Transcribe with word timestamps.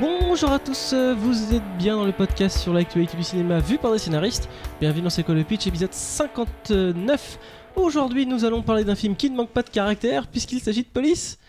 Bonjour 0.00 0.52
à 0.52 0.60
tous, 0.60 0.92
euh, 0.92 1.12
vous 1.12 1.52
êtes 1.52 1.76
bien 1.76 1.96
dans 1.96 2.04
le 2.04 2.12
podcast 2.12 2.58
sur 2.58 2.72
l'actualité 2.72 3.16
du 3.16 3.24
cinéma 3.24 3.58
vu 3.58 3.78
par 3.78 3.90
des 3.90 3.98
scénaristes. 3.98 4.48
Bienvenue 4.80 5.02
dans 5.02 5.10
C'est 5.10 5.24
quoi 5.24 5.34
le 5.34 5.42
pitch, 5.42 5.66
épisode 5.66 5.92
59. 5.92 7.38
Aujourd'hui, 7.74 8.24
nous 8.24 8.44
allons 8.44 8.62
parler 8.62 8.84
d'un 8.84 8.94
film 8.94 9.16
qui 9.16 9.28
ne 9.28 9.36
manque 9.36 9.50
pas 9.50 9.64
de 9.64 9.70
caractère 9.70 10.28
puisqu'il 10.28 10.60
s'agit 10.60 10.84
de 10.84 10.88
police. 10.88 11.40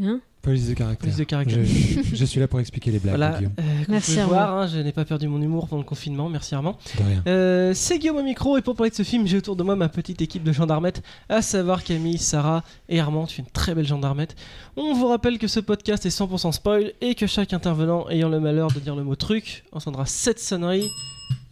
Hein? 0.00 0.20
Police 0.44 0.68
de 0.68 0.74
caractère. 0.74 0.98
Police 0.98 1.16
de 1.16 1.24
caractère. 1.24 1.64
Je, 1.64 2.14
je 2.16 2.24
suis 2.24 2.38
là 2.38 2.46
pour 2.46 2.60
expliquer 2.60 2.90
les 2.90 2.98
blagues, 2.98 3.16
Voilà, 3.16 3.36
Guillaume. 3.38 3.52
euh, 3.58 3.62
Merci, 3.88 4.20
Armand. 4.20 4.32
voir, 4.34 4.56
hein, 4.58 4.66
je 4.66 4.78
n'ai 4.78 4.92
pas 4.92 5.04
perdu 5.04 5.26
mon 5.26 5.40
humour 5.40 5.66
pendant 5.68 5.82
le 5.82 5.86
confinement, 5.88 6.28
merci 6.28 6.54
Armand. 6.54 6.78
De 6.98 7.02
rien. 7.02 7.22
Euh, 7.26 7.72
c'est 7.74 7.98
Guillaume 7.98 8.18
au 8.18 8.22
micro 8.22 8.56
et 8.58 8.62
pour 8.62 8.76
parler 8.76 8.90
de 8.90 8.94
ce 8.94 9.02
film, 9.02 9.26
j'ai 9.26 9.38
autour 9.38 9.56
de 9.56 9.62
moi 9.62 9.74
ma 9.74 9.88
petite 9.88 10.20
équipe 10.22 10.42
de 10.44 10.52
gendarmettes, 10.52 11.02
à 11.28 11.40
savoir 11.42 11.82
Camille, 11.82 12.18
Sarah 12.18 12.62
et 12.88 13.00
Armand. 13.00 13.26
Tu 13.26 13.40
es 13.40 13.44
une 13.44 13.50
très 13.50 13.74
belle 13.74 13.86
gendarmette. 13.86 14.36
On 14.76 14.92
vous 14.94 15.08
rappelle 15.08 15.38
que 15.38 15.48
ce 15.48 15.60
podcast 15.60 16.04
est 16.06 16.16
100% 16.16 16.52
spoil 16.52 16.92
et 17.00 17.14
que 17.14 17.26
chaque 17.26 17.52
intervenant 17.54 18.08
ayant 18.10 18.28
le 18.28 18.38
malheur 18.40 18.70
de 18.70 18.80
dire 18.80 18.94
le 18.96 19.02
mot 19.04 19.16
truc 19.16 19.64
entendra 19.72 20.04
cette 20.06 20.40
sonnerie 20.40 20.90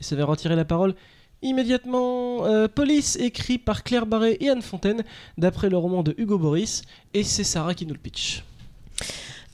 et 0.01 0.05
se 0.05 0.15
verra 0.15 0.33
retirer 0.33 0.55
la 0.57 0.65
parole 0.67 0.95
immédiatement. 1.43 2.47
Euh, 2.47 2.69
Police, 2.69 3.17
écrit 3.17 3.59
par 3.59 3.83
Claire 3.83 4.07
Barré 4.07 4.37
et 4.41 4.49
Anne 4.49 4.63
Fontaine, 4.63 5.03
d'après 5.39 5.69
le 5.69 5.77
roman 5.77 6.03
de 6.03 6.15
Hugo 6.19 6.39
Boris, 6.39 6.83
et 7.15 7.23
c'est 7.25 7.45
Sarah 7.45 7.75
qui 7.75 7.85
nous 7.87 7.95
le 7.95 7.99
pitch. 7.99 8.45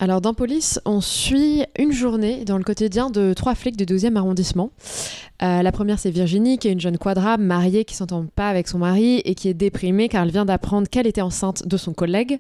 Alors 0.01 0.20
dans 0.20 0.33
Police, 0.33 0.80
on 0.84 1.01
suit 1.01 1.65
une 1.77 1.91
journée 1.91 2.45
dans 2.45 2.57
le 2.57 2.62
quotidien 2.62 3.11
de 3.11 3.34
trois 3.34 3.57
flics 3.57 3.77
du 3.77 3.84
12e 3.84 4.15
arrondissement. 4.15 4.71
Euh, 5.43 5.61
la 5.62 5.73
première, 5.73 5.98
c'est 5.98 6.12
Virginie, 6.12 6.59
qui 6.59 6.69
est 6.69 6.73
une 6.73 6.80
jeune 6.80 6.98
quadra 6.98 7.37
mariée 7.37 7.84
qui 7.84 7.97
s'entend 7.97 8.24
pas 8.27 8.48
avec 8.48 8.69
son 8.69 8.79
mari 8.79 9.21
et 9.24 9.34
qui 9.34 9.48
est 9.48 9.55
déprimée 9.55 10.09
car 10.09 10.23
elle 10.23 10.30
vient 10.30 10.45
d'apprendre 10.45 10.88
qu'elle 10.88 11.09
était 11.09 11.21
enceinte 11.21 11.66
de 11.66 11.77
son 11.77 11.95
collègue. 11.95 12.38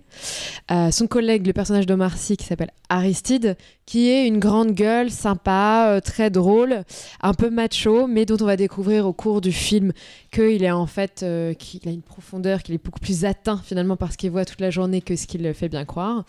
Euh, 0.70 0.92
son 0.92 1.08
collègue, 1.08 1.48
le 1.48 1.52
personnage 1.52 1.86
d'Omar 1.86 2.16
Sy, 2.16 2.36
qui 2.36 2.46
s'appelle 2.46 2.70
Aristide, 2.90 3.56
qui 3.86 4.08
est 4.08 4.28
une 4.28 4.38
grande 4.38 4.70
gueule, 4.70 5.10
sympa, 5.10 5.88
euh, 5.88 6.00
très 6.00 6.30
drôle, 6.30 6.84
un 7.22 7.34
peu 7.34 7.50
macho, 7.50 8.06
mais 8.06 8.24
dont 8.24 8.36
on 8.40 8.46
va 8.46 8.56
découvrir 8.56 9.04
au 9.04 9.12
cours 9.12 9.40
du 9.40 9.50
film 9.50 9.92
qu'il 10.30 10.62
est 10.62 10.70
en 10.70 10.86
fait, 10.86 11.26
qu'il 11.58 11.88
a 11.88 11.92
une 11.92 12.02
profondeur, 12.02 12.62
qu'il 12.62 12.76
est 12.76 12.84
beaucoup 12.84 13.00
plus 13.00 13.24
atteint 13.24 13.60
finalement 13.64 13.96
par 13.96 14.12
ce 14.12 14.16
qu'il 14.16 14.30
voit 14.30 14.44
toute 14.44 14.60
la 14.60 14.70
journée 14.70 15.02
que 15.02 15.16
ce 15.16 15.26
qu'il 15.26 15.52
fait 15.54 15.68
bien 15.68 15.84
croire. 15.84 16.24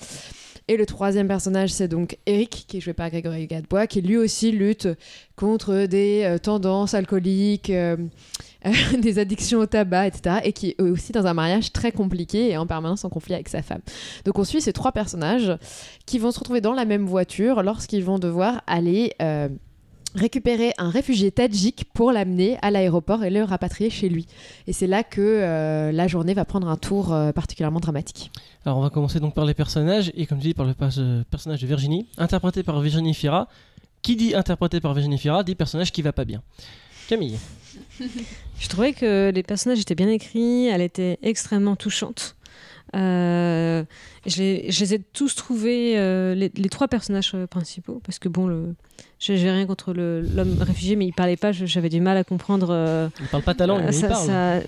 Et 0.70 0.78
le 0.78 0.86
troisième 0.86 1.28
personnage, 1.28 1.72
c'est 1.72 1.88
donc 1.88 2.20
Eric, 2.28 2.66
qui 2.68 2.78
est 2.78 2.80
joué 2.80 2.94
par 2.94 3.10
Grégory 3.10 3.48
Gadebois, 3.48 3.88
qui 3.88 4.04
lui 4.04 4.18
aussi 4.18 4.52
lutte 4.52 4.88
contre 5.36 5.88
des 5.88 6.22
euh, 6.24 6.38
tendances 6.38 6.94
alcooliques, 6.94 7.72
euh, 7.72 7.98
des 9.02 9.18
addictions 9.18 9.62
au 9.62 9.66
tabac, 9.66 10.06
etc. 10.06 10.36
Et 10.44 10.54
qui 10.54 10.76
est 10.78 10.82
aussi 10.84 11.12
dans 11.12 11.26
un 11.26 11.34
mariage 11.34 11.74
très 11.74 11.92
compliqué 11.92 12.52
et 12.52 12.58
en 12.58 12.68
permanence 12.68 13.04
en 13.04 13.10
conflit 13.10 13.34
avec 13.34 13.50
sa 13.50 13.64
femme. 13.64 13.82
Donc 14.26 14.38
on 14.38 14.44
suit 14.44 14.62
ces 14.62 14.72
trois 14.72 14.92
personnages 14.92 15.58
qui 16.06 16.20
vont 16.20 16.30
se 16.30 16.38
retrouver 16.38 16.62
dans 16.62 16.74
la 16.74 16.86
même 16.86 17.08
voiture 17.08 17.64
lorsqu'ils 17.64 18.04
vont 18.04 18.20
devoir 18.20 18.62
aller... 18.68 19.14
euh, 19.24 19.50
récupérer 20.16 20.74
un 20.78 20.90
réfugié 20.90 21.32
tadjik 21.32 21.86
pour 21.94 22.12
l'amener 22.12 22.58
à 22.62 22.72
l'aéroport 22.72 23.24
et 23.24 23.30
le 23.30 23.44
rapatrier 23.44 23.90
chez 23.90 24.10
lui. 24.10 24.28
Et 24.68 24.74
c'est 24.74 24.88
là 24.88 25.04
que 25.04 25.22
euh, 25.22 25.92
la 25.92 26.08
journée 26.08 26.34
va 26.34 26.46
prendre 26.46 26.68
un 26.68 26.78
tour 26.78 27.14
euh, 27.14 27.32
particulièrement 27.32 27.80
dramatique. 27.80 28.32
Alors 28.66 28.78
on 28.78 28.82
va 28.82 28.90
commencer 28.90 29.20
donc 29.20 29.34
par 29.34 29.46
les 29.46 29.54
personnages, 29.54 30.12
et 30.16 30.26
comme 30.26 30.40
je 30.40 30.48
dis 30.48 30.54
par 30.54 30.66
le 30.66 30.74
euh, 30.98 31.24
personnage 31.30 31.62
de 31.62 31.68
Virginie, 31.68 32.08
interprété 32.18 32.64
par 32.64 32.80
Virginie 32.82 33.14
Fira. 33.14 33.48
Qui 34.02 34.16
dit 34.16 34.34
interprété 34.34 34.80
par 34.80 34.94
Virginie 34.94 35.18
Fira 35.18 35.44
dit 35.44 35.56
personnage 35.56 35.92
qui 35.92 36.02
va 36.02 36.14
pas 36.14 36.24
bien. 36.24 36.42
Camille. 37.10 37.38
Je 38.60 38.68
trouvais 38.70 38.94
que 38.94 39.30
les 39.34 39.44
personnages 39.44 39.82
étaient 39.82 39.96
bien 39.96 40.08
écrits, 40.08 40.68
elle 40.68 40.82
était 40.82 41.20
extrêmement 41.22 41.76
touchante. 41.76 42.38
Euh, 42.96 43.84
je, 44.26 44.42
les, 44.42 44.72
je 44.72 44.80
les 44.80 44.94
ai 44.96 45.00
tous 45.00 45.36
trouvés, 45.36 45.98
euh, 45.98 46.34
les, 46.34 46.52
les 46.56 46.70
trois 46.70 46.88
personnages 46.88 47.36
principaux, 47.50 48.02
parce 48.04 48.20
que 48.20 48.30
bon, 48.30 48.48
le, 48.48 48.76
je 49.20 49.34
n'ai 49.34 49.52
rien 49.52 49.66
contre 49.66 49.94
l'homme 49.94 50.56
réfugié, 50.62 50.96
mais 50.96 51.06
il 51.06 51.14
parlait 51.14 51.36
pas, 51.38 51.52
j'avais 51.52 51.90
du 51.90 52.00
mal 52.02 52.18
à 52.18 52.24
comprendre. 52.24 52.70
euh, 52.72 53.10
Il 53.20 53.28
parle 53.28 53.44
pas 53.44 53.54
ta 53.54 53.68
langue, 53.68 53.84
mais 53.86 53.92
ça- 53.92 54.08
il 54.08 54.10
parle. 54.10 54.26
ça- 54.28 54.60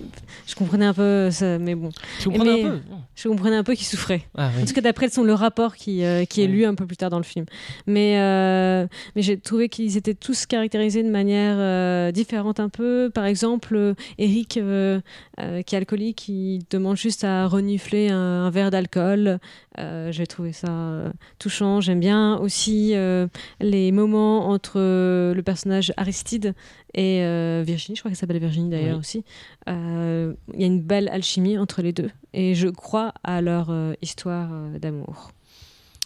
je 0.46 0.54
comprenais 0.54 0.84
un 0.86 0.94
peu, 0.94 1.30
ça, 1.30 1.58
mais 1.58 1.74
bon, 1.74 1.88
Tu 2.20 2.28
comprenais 2.28 2.62
mais- 2.62 2.64
un 2.68 2.70
peu 2.72 2.80
je 3.14 3.28
comprenais 3.28 3.56
un 3.56 3.64
peu 3.64 3.74
qu'il 3.74 3.86
souffrait. 3.86 4.22
Ah 4.36 4.50
oui. 4.56 4.62
En 4.62 4.66
tout 4.66 4.72
cas, 4.74 4.80
d'après 4.80 5.06
le 5.24 5.32
rapport 5.34 5.76
qui, 5.76 6.04
euh, 6.04 6.24
qui 6.24 6.42
est 6.42 6.46
lu 6.46 6.64
un 6.64 6.74
peu 6.74 6.86
plus 6.86 6.96
tard 6.96 7.10
dans 7.10 7.18
le 7.18 7.22
film. 7.24 7.44
Mais, 7.86 8.18
euh, 8.18 8.86
mais 9.14 9.22
j'ai 9.22 9.38
trouvé 9.38 9.68
qu'ils 9.68 9.96
étaient 9.96 10.14
tous 10.14 10.46
caractérisés 10.46 11.02
de 11.02 11.10
manière 11.10 11.56
euh, 11.58 12.10
différente 12.12 12.58
un 12.60 12.68
peu. 12.68 13.10
Par 13.14 13.24
exemple, 13.26 13.74
euh, 13.76 13.94
Eric, 14.18 14.56
euh, 14.56 15.00
euh, 15.40 15.62
qui 15.62 15.74
est 15.74 15.78
alcoolique, 15.78 16.16
qui 16.16 16.60
demande 16.70 16.96
juste 16.96 17.24
à 17.24 17.46
renifler 17.46 18.08
un, 18.10 18.16
un 18.46 18.50
verre 18.50 18.70
d'alcool. 18.70 19.38
Euh, 19.78 20.12
j'ai 20.12 20.26
trouvé 20.26 20.52
ça 20.52 20.68
euh, 20.70 21.12
touchant. 21.38 21.80
J'aime 21.80 22.00
bien 22.00 22.36
aussi 22.38 22.94
euh, 22.94 23.26
les 23.60 23.90
moments 23.92 24.48
entre 24.48 24.78
le 24.78 25.40
personnage 25.42 25.92
Aristide 25.96 26.54
et 26.94 27.20
Virginie, 27.64 27.96
je 27.96 28.02
crois 28.02 28.10
qu'elle 28.10 28.18
s'appelle 28.18 28.38
Virginie 28.38 28.68
d'ailleurs 28.68 28.96
Oui. 28.96 29.00
aussi. 29.00 29.24
Il 29.66 30.34
y 30.60 30.64
a 30.64 30.66
une 30.66 30.82
belle 30.82 31.08
alchimie 31.08 31.56
entre 31.56 31.80
les 31.80 31.92
deux 31.92 32.10
et 32.34 32.54
je 32.54 32.68
crois 32.68 33.14
à 33.24 33.40
leur 33.40 33.72
histoire 34.02 34.50
d'amour. 34.78 35.30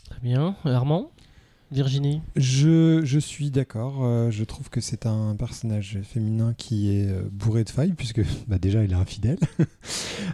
Très 0.08 0.20
bien. 0.20 0.54
Armand? 0.64 1.10
Virginie 1.72 2.22
Je, 2.36 3.00
je 3.04 3.18
suis 3.18 3.50
d'accord. 3.50 4.04
euh, 4.04 4.30
je 4.30 4.44
trouve 4.44 4.70
que 4.70 4.80
c'est 4.80 5.04
un 5.06 5.34
personnage 5.36 5.98
féminin 6.04 6.54
qui 6.56 6.96
est 6.96 7.08
euh, 7.08 7.22
bourré 7.30 7.64
de 7.64 7.70
failles, 7.70 7.94
puisque 7.94 8.20
bah, 8.46 8.58
déjà 8.58 8.84
il 8.84 8.92
est 8.92 8.96
infidèle. 8.96 9.38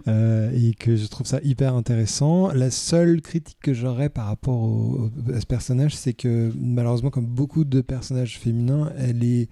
Euh, 0.08 0.50
et 0.52 0.74
que 0.74 0.96
je 0.96 1.06
trouve 1.06 1.26
ça 1.26 1.38
hyper 1.44 1.74
intéressant. 1.74 2.50
La 2.52 2.70
seule 2.70 3.20
critique 3.20 3.58
que 3.62 3.72
j'aurais 3.72 4.08
par 4.08 4.26
rapport 4.26 5.10
à 5.32 5.40
ce 5.40 5.46
personnage, 5.46 5.94
c'est 5.94 6.12
que 6.14 6.52
malheureusement, 6.58 7.10
comme 7.10 7.26
beaucoup 7.26 7.64
de 7.64 7.80
personnages 7.82 8.38
féminins, 8.38 8.92
elle 8.96 9.22
est 9.22 9.48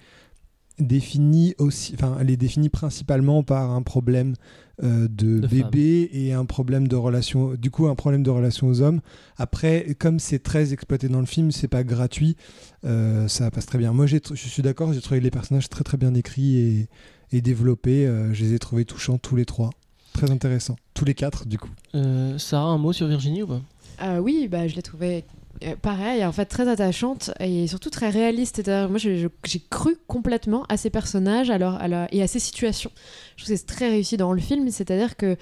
définie 0.81 1.55
aussi, 1.59 1.95
enfin, 1.95 2.17
elle 2.21 2.31
est 2.31 2.37
définie 2.37 2.69
principalement 2.69 3.43
par 3.43 3.71
un 3.71 3.83
problème 3.83 4.35
euh, 4.83 5.09
de, 5.09 5.41
De 5.41 5.47
bébé 5.47 6.09
et 6.13 6.33
un 6.33 6.45
problème 6.45 6.89
de 6.89 6.97
relation, 6.97 7.55
du 7.55 7.71
coup 7.71 7.87
un 7.87 7.95
problème 7.95 8.23
de 8.23 8.31
relation 8.31 8.67
aux 8.67 8.81
hommes. 8.81 9.01
Après, 9.37 9.95
comme 9.99 10.19
c'est 10.19 10.39
très 10.39 10.73
exploité 10.73 11.09
dans 11.09 11.21
le 11.21 11.27
film, 11.27 11.51
c'est 11.53 11.69
pas 11.69 11.85
gratuit, 11.85 12.37
euh, 12.85 13.29
ça 13.29 13.51
passe 13.51 13.67
très 13.67 13.79
bien. 13.79 13.93
Moi, 13.93 14.07
je 14.07 14.19
suis 14.35 14.63
d'accord, 14.63 14.93
j'ai 14.93 15.01
trouvé 15.01 15.21
les 15.21 15.31
personnages 15.31 15.69
très 15.69 15.85
très 15.85 15.97
bien 15.99 16.15
écrits 16.15 16.57
et, 16.57 16.89
et 17.33 17.41
développés. 17.41 18.07
euh, 18.07 18.33
je 18.33 18.45
les 18.45 18.55
ai 18.55 18.59
trouvés 18.59 18.85
touchants 18.85 19.19
tous 19.19 19.37
les 19.37 19.45
trois, 19.45 19.71
très 20.13 20.31
intéressants, 20.31 20.77
tous 20.95 21.05
les 21.05 21.15
quatre 21.15 21.47
du 21.47 21.59
coup. 21.59 21.71
Euh, 21.95 22.39
Sarah, 22.39 22.71
un 22.71 22.79
mot 22.79 22.93
sur 22.93 23.07
Virginie 23.07 23.43
ou 23.43 23.49
pas? 23.49 23.61
Euh, 24.03 24.19
oui, 24.19 24.49
bah, 24.51 24.67
je 24.67 24.77
l'ai 24.77 24.83
trouvée 24.83 25.25
euh, 25.65 25.77
pareil, 25.77 26.25
en 26.25 26.33
fait 26.33 26.47
très 26.47 26.69
attachante 26.69 27.31
et 27.41 27.67
surtout 27.67 27.91
très 27.91 28.09
réaliste. 28.09 28.67
Moi, 28.67 28.99
j'ai 28.99 29.31
cru 29.69 29.97
complètement 30.07 30.65
à 30.69 30.77
ces 30.77 30.91
personnages 30.91 31.51
à 31.51 32.09
et 32.13 32.23
à 32.23 32.27
ces 32.27 32.39
situations. 32.39 32.91
Je 33.37 33.45
trouve 33.45 33.55
que 33.55 33.59
c'est 33.59 33.67
très 33.67 33.89
réussi 33.89 34.17
dans 34.17 34.33
le 34.33 34.41
film, 34.41 34.71
c'est-à-dire 34.71 35.17
que 35.17 35.37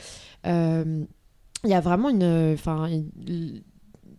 euh, 0.47 1.05
il 1.65 1.71
y 1.71 1.75
a 1.75 1.81
vraiment 1.81 2.09
une, 2.09 2.53
enfin, 2.55 2.89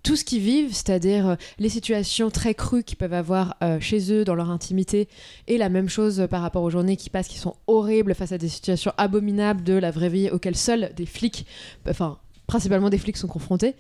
tout 0.04 0.16
ce 0.16 0.24
qu'ils 0.24 0.42
vivent, 0.42 0.74
c'est-à-dire 0.74 1.30
euh, 1.30 1.36
les 1.58 1.70
situations 1.70 2.30
très 2.30 2.54
crues 2.54 2.84
qu'ils 2.84 2.98
peuvent 2.98 3.14
avoir 3.14 3.58
chez 3.82 4.14
eux 4.14 4.24
dans 4.24 4.36
leur 4.36 4.50
intimité, 4.52 5.10
et 5.48 5.58
la 5.58 5.70
même 5.70 5.90
chose 5.90 6.28
par 6.30 6.42
rapport 6.42 6.64
aux 6.64 6.70
journées 6.70 6.98
qui 6.98 7.10
passent, 7.10 7.28
qui 7.28 7.40
sont 7.40 7.56
horribles 7.68 8.16
face 8.16 8.32
à 8.32 8.38
des 8.38 8.50
situations 8.50 8.94
abominables 8.98 9.64
de 9.64 9.74
la 9.74 9.92
vraie 9.92 10.10
vie 10.10 10.30
auxquelles 10.30 10.56
seuls 10.56 10.92
des 10.96 11.06
flics, 11.06 11.46
enfin 11.90 12.20
principalement 12.48 12.90
des 12.90 12.98
flics 12.98 13.18
sont 13.18 13.28
confrontés. 13.28 13.76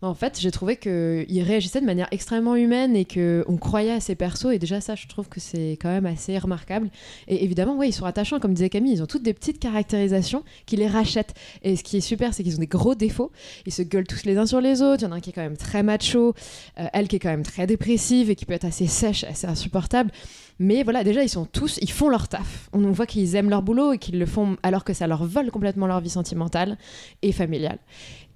En 0.00 0.14
fait, 0.14 0.38
j'ai 0.38 0.52
trouvé 0.52 0.76
qu'ils 0.76 1.42
réagissaient 1.42 1.80
de 1.80 1.86
manière 1.86 2.06
extrêmement 2.12 2.54
humaine 2.54 2.94
et 2.94 3.04
qu'on 3.04 3.56
croyait 3.56 3.90
à 3.90 3.98
ces 3.98 4.14
persos. 4.14 4.52
Et 4.52 4.60
déjà, 4.60 4.80
ça, 4.80 4.94
je 4.94 5.08
trouve 5.08 5.28
que 5.28 5.40
c'est 5.40 5.72
quand 5.72 5.88
même 5.88 6.06
assez 6.06 6.38
remarquable. 6.38 6.88
Et 7.26 7.42
évidemment, 7.42 7.76
ouais, 7.76 7.88
ils 7.88 7.92
sont 7.92 8.04
attachants, 8.04 8.38
comme 8.38 8.54
disait 8.54 8.68
Camille. 8.68 8.92
Ils 8.92 9.02
ont 9.02 9.06
toutes 9.06 9.24
des 9.24 9.34
petites 9.34 9.58
caractérisations 9.58 10.44
qui 10.66 10.76
les 10.76 10.86
rachètent. 10.86 11.34
Et 11.64 11.74
ce 11.74 11.82
qui 11.82 11.96
est 11.96 12.00
super, 12.00 12.32
c'est 12.32 12.44
qu'ils 12.44 12.54
ont 12.54 12.60
des 12.60 12.68
gros 12.68 12.94
défauts. 12.94 13.32
Ils 13.66 13.72
se 13.72 13.82
gueulent 13.82 14.06
tous 14.06 14.24
les 14.24 14.36
uns 14.38 14.46
sur 14.46 14.60
les 14.60 14.82
autres. 14.82 15.02
Il 15.02 15.06
y 15.06 15.08
en 15.08 15.12
a 15.12 15.16
un 15.16 15.20
qui 15.20 15.30
est 15.30 15.32
quand 15.32 15.42
même 15.42 15.56
très 15.56 15.82
macho, 15.82 16.32
euh, 16.78 16.86
elle 16.92 17.08
qui 17.08 17.16
est 17.16 17.20
quand 17.20 17.30
même 17.30 17.42
très 17.42 17.66
dépressive 17.66 18.30
et 18.30 18.36
qui 18.36 18.46
peut 18.46 18.54
être 18.54 18.66
assez 18.66 18.86
sèche, 18.86 19.24
assez 19.24 19.48
insupportable. 19.48 20.12
Mais 20.60 20.84
voilà, 20.84 21.02
déjà, 21.02 21.24
ils 21.24 21.28
sont 21.28 21.44
tous, 21.44 21.78
ils 21.82 21.90
font 21.90 22.08
leur 22.08 22.28
taf. 22.28 22.68
On 22.72 22.88
voit 22.92 23.06
qu'ils 23.06 23.34
aiment 23.34 23.50
leur 23.50 23.62
boulot 23.62 23.94
et 23.94 23.98
qu'ils 23.98 24.20
le 24.20 24.26
font 24.26 24.56
alors 24.62 24.84
que 24.84 24.92
ça 24.92 25.08
leur 25.08 25.24
vole 25.24 25.50
complètement 25.50 25.88
leur 25.88 26.00
vie 26.00 26.10
sentimentale 26.10 26.78
et 27.22 27.32
familiale. 27.32 27.78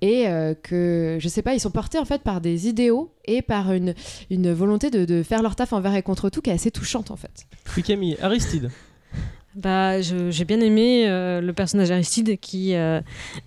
Et 0.03 0.27
euh, 0.29 0.53
que, 0.55 1.17
je 1.21 1.29
sais 1.29 1.41
pas, 1.43 1.55
ils 1.55 1.61
sont 1.61 1.71
portés 1.71 1.99
en 1.99 2.05
fait 2.05 2.23
par 2.23 2.41
des 2.41 2.67
idéaux 2.69 3.15
et 3.25 3.41
par 3.41 3.73
une, 3.73 3.95
une 4.31 4.53
volonté 4.53 4.91
de, 4.91 5.05
de 5.05 5.23
faire 5.23 5.43
leur 5.43 5.55
taf 5.57 5.73
envers 5.73 5.95
et 5.95 6.03
contre 6.03 6.29
tout 6.29 6.43
qui 6.43 6.51
est 6.51 6.55
assez 6.55 6.71
touchante 6.73 7.11
en 7.13 7.17
fait. 7.17 7.47
Oui, 7.77 7.83
Camille. 7.85 8.17
Aristide. 8.21 8.71
Bah, 9.55 10.01
je- 10.01 10.31
j'ai 10.31 10.45
bien 10.45 10.61
aimé 10.61 11.05
euh, 11.09 11.41
le 11.41 11.53
personnage 11.53 11.91
Aristide 11.91 12.39
qui. 12.41 12.75
euh, 12.75 13.01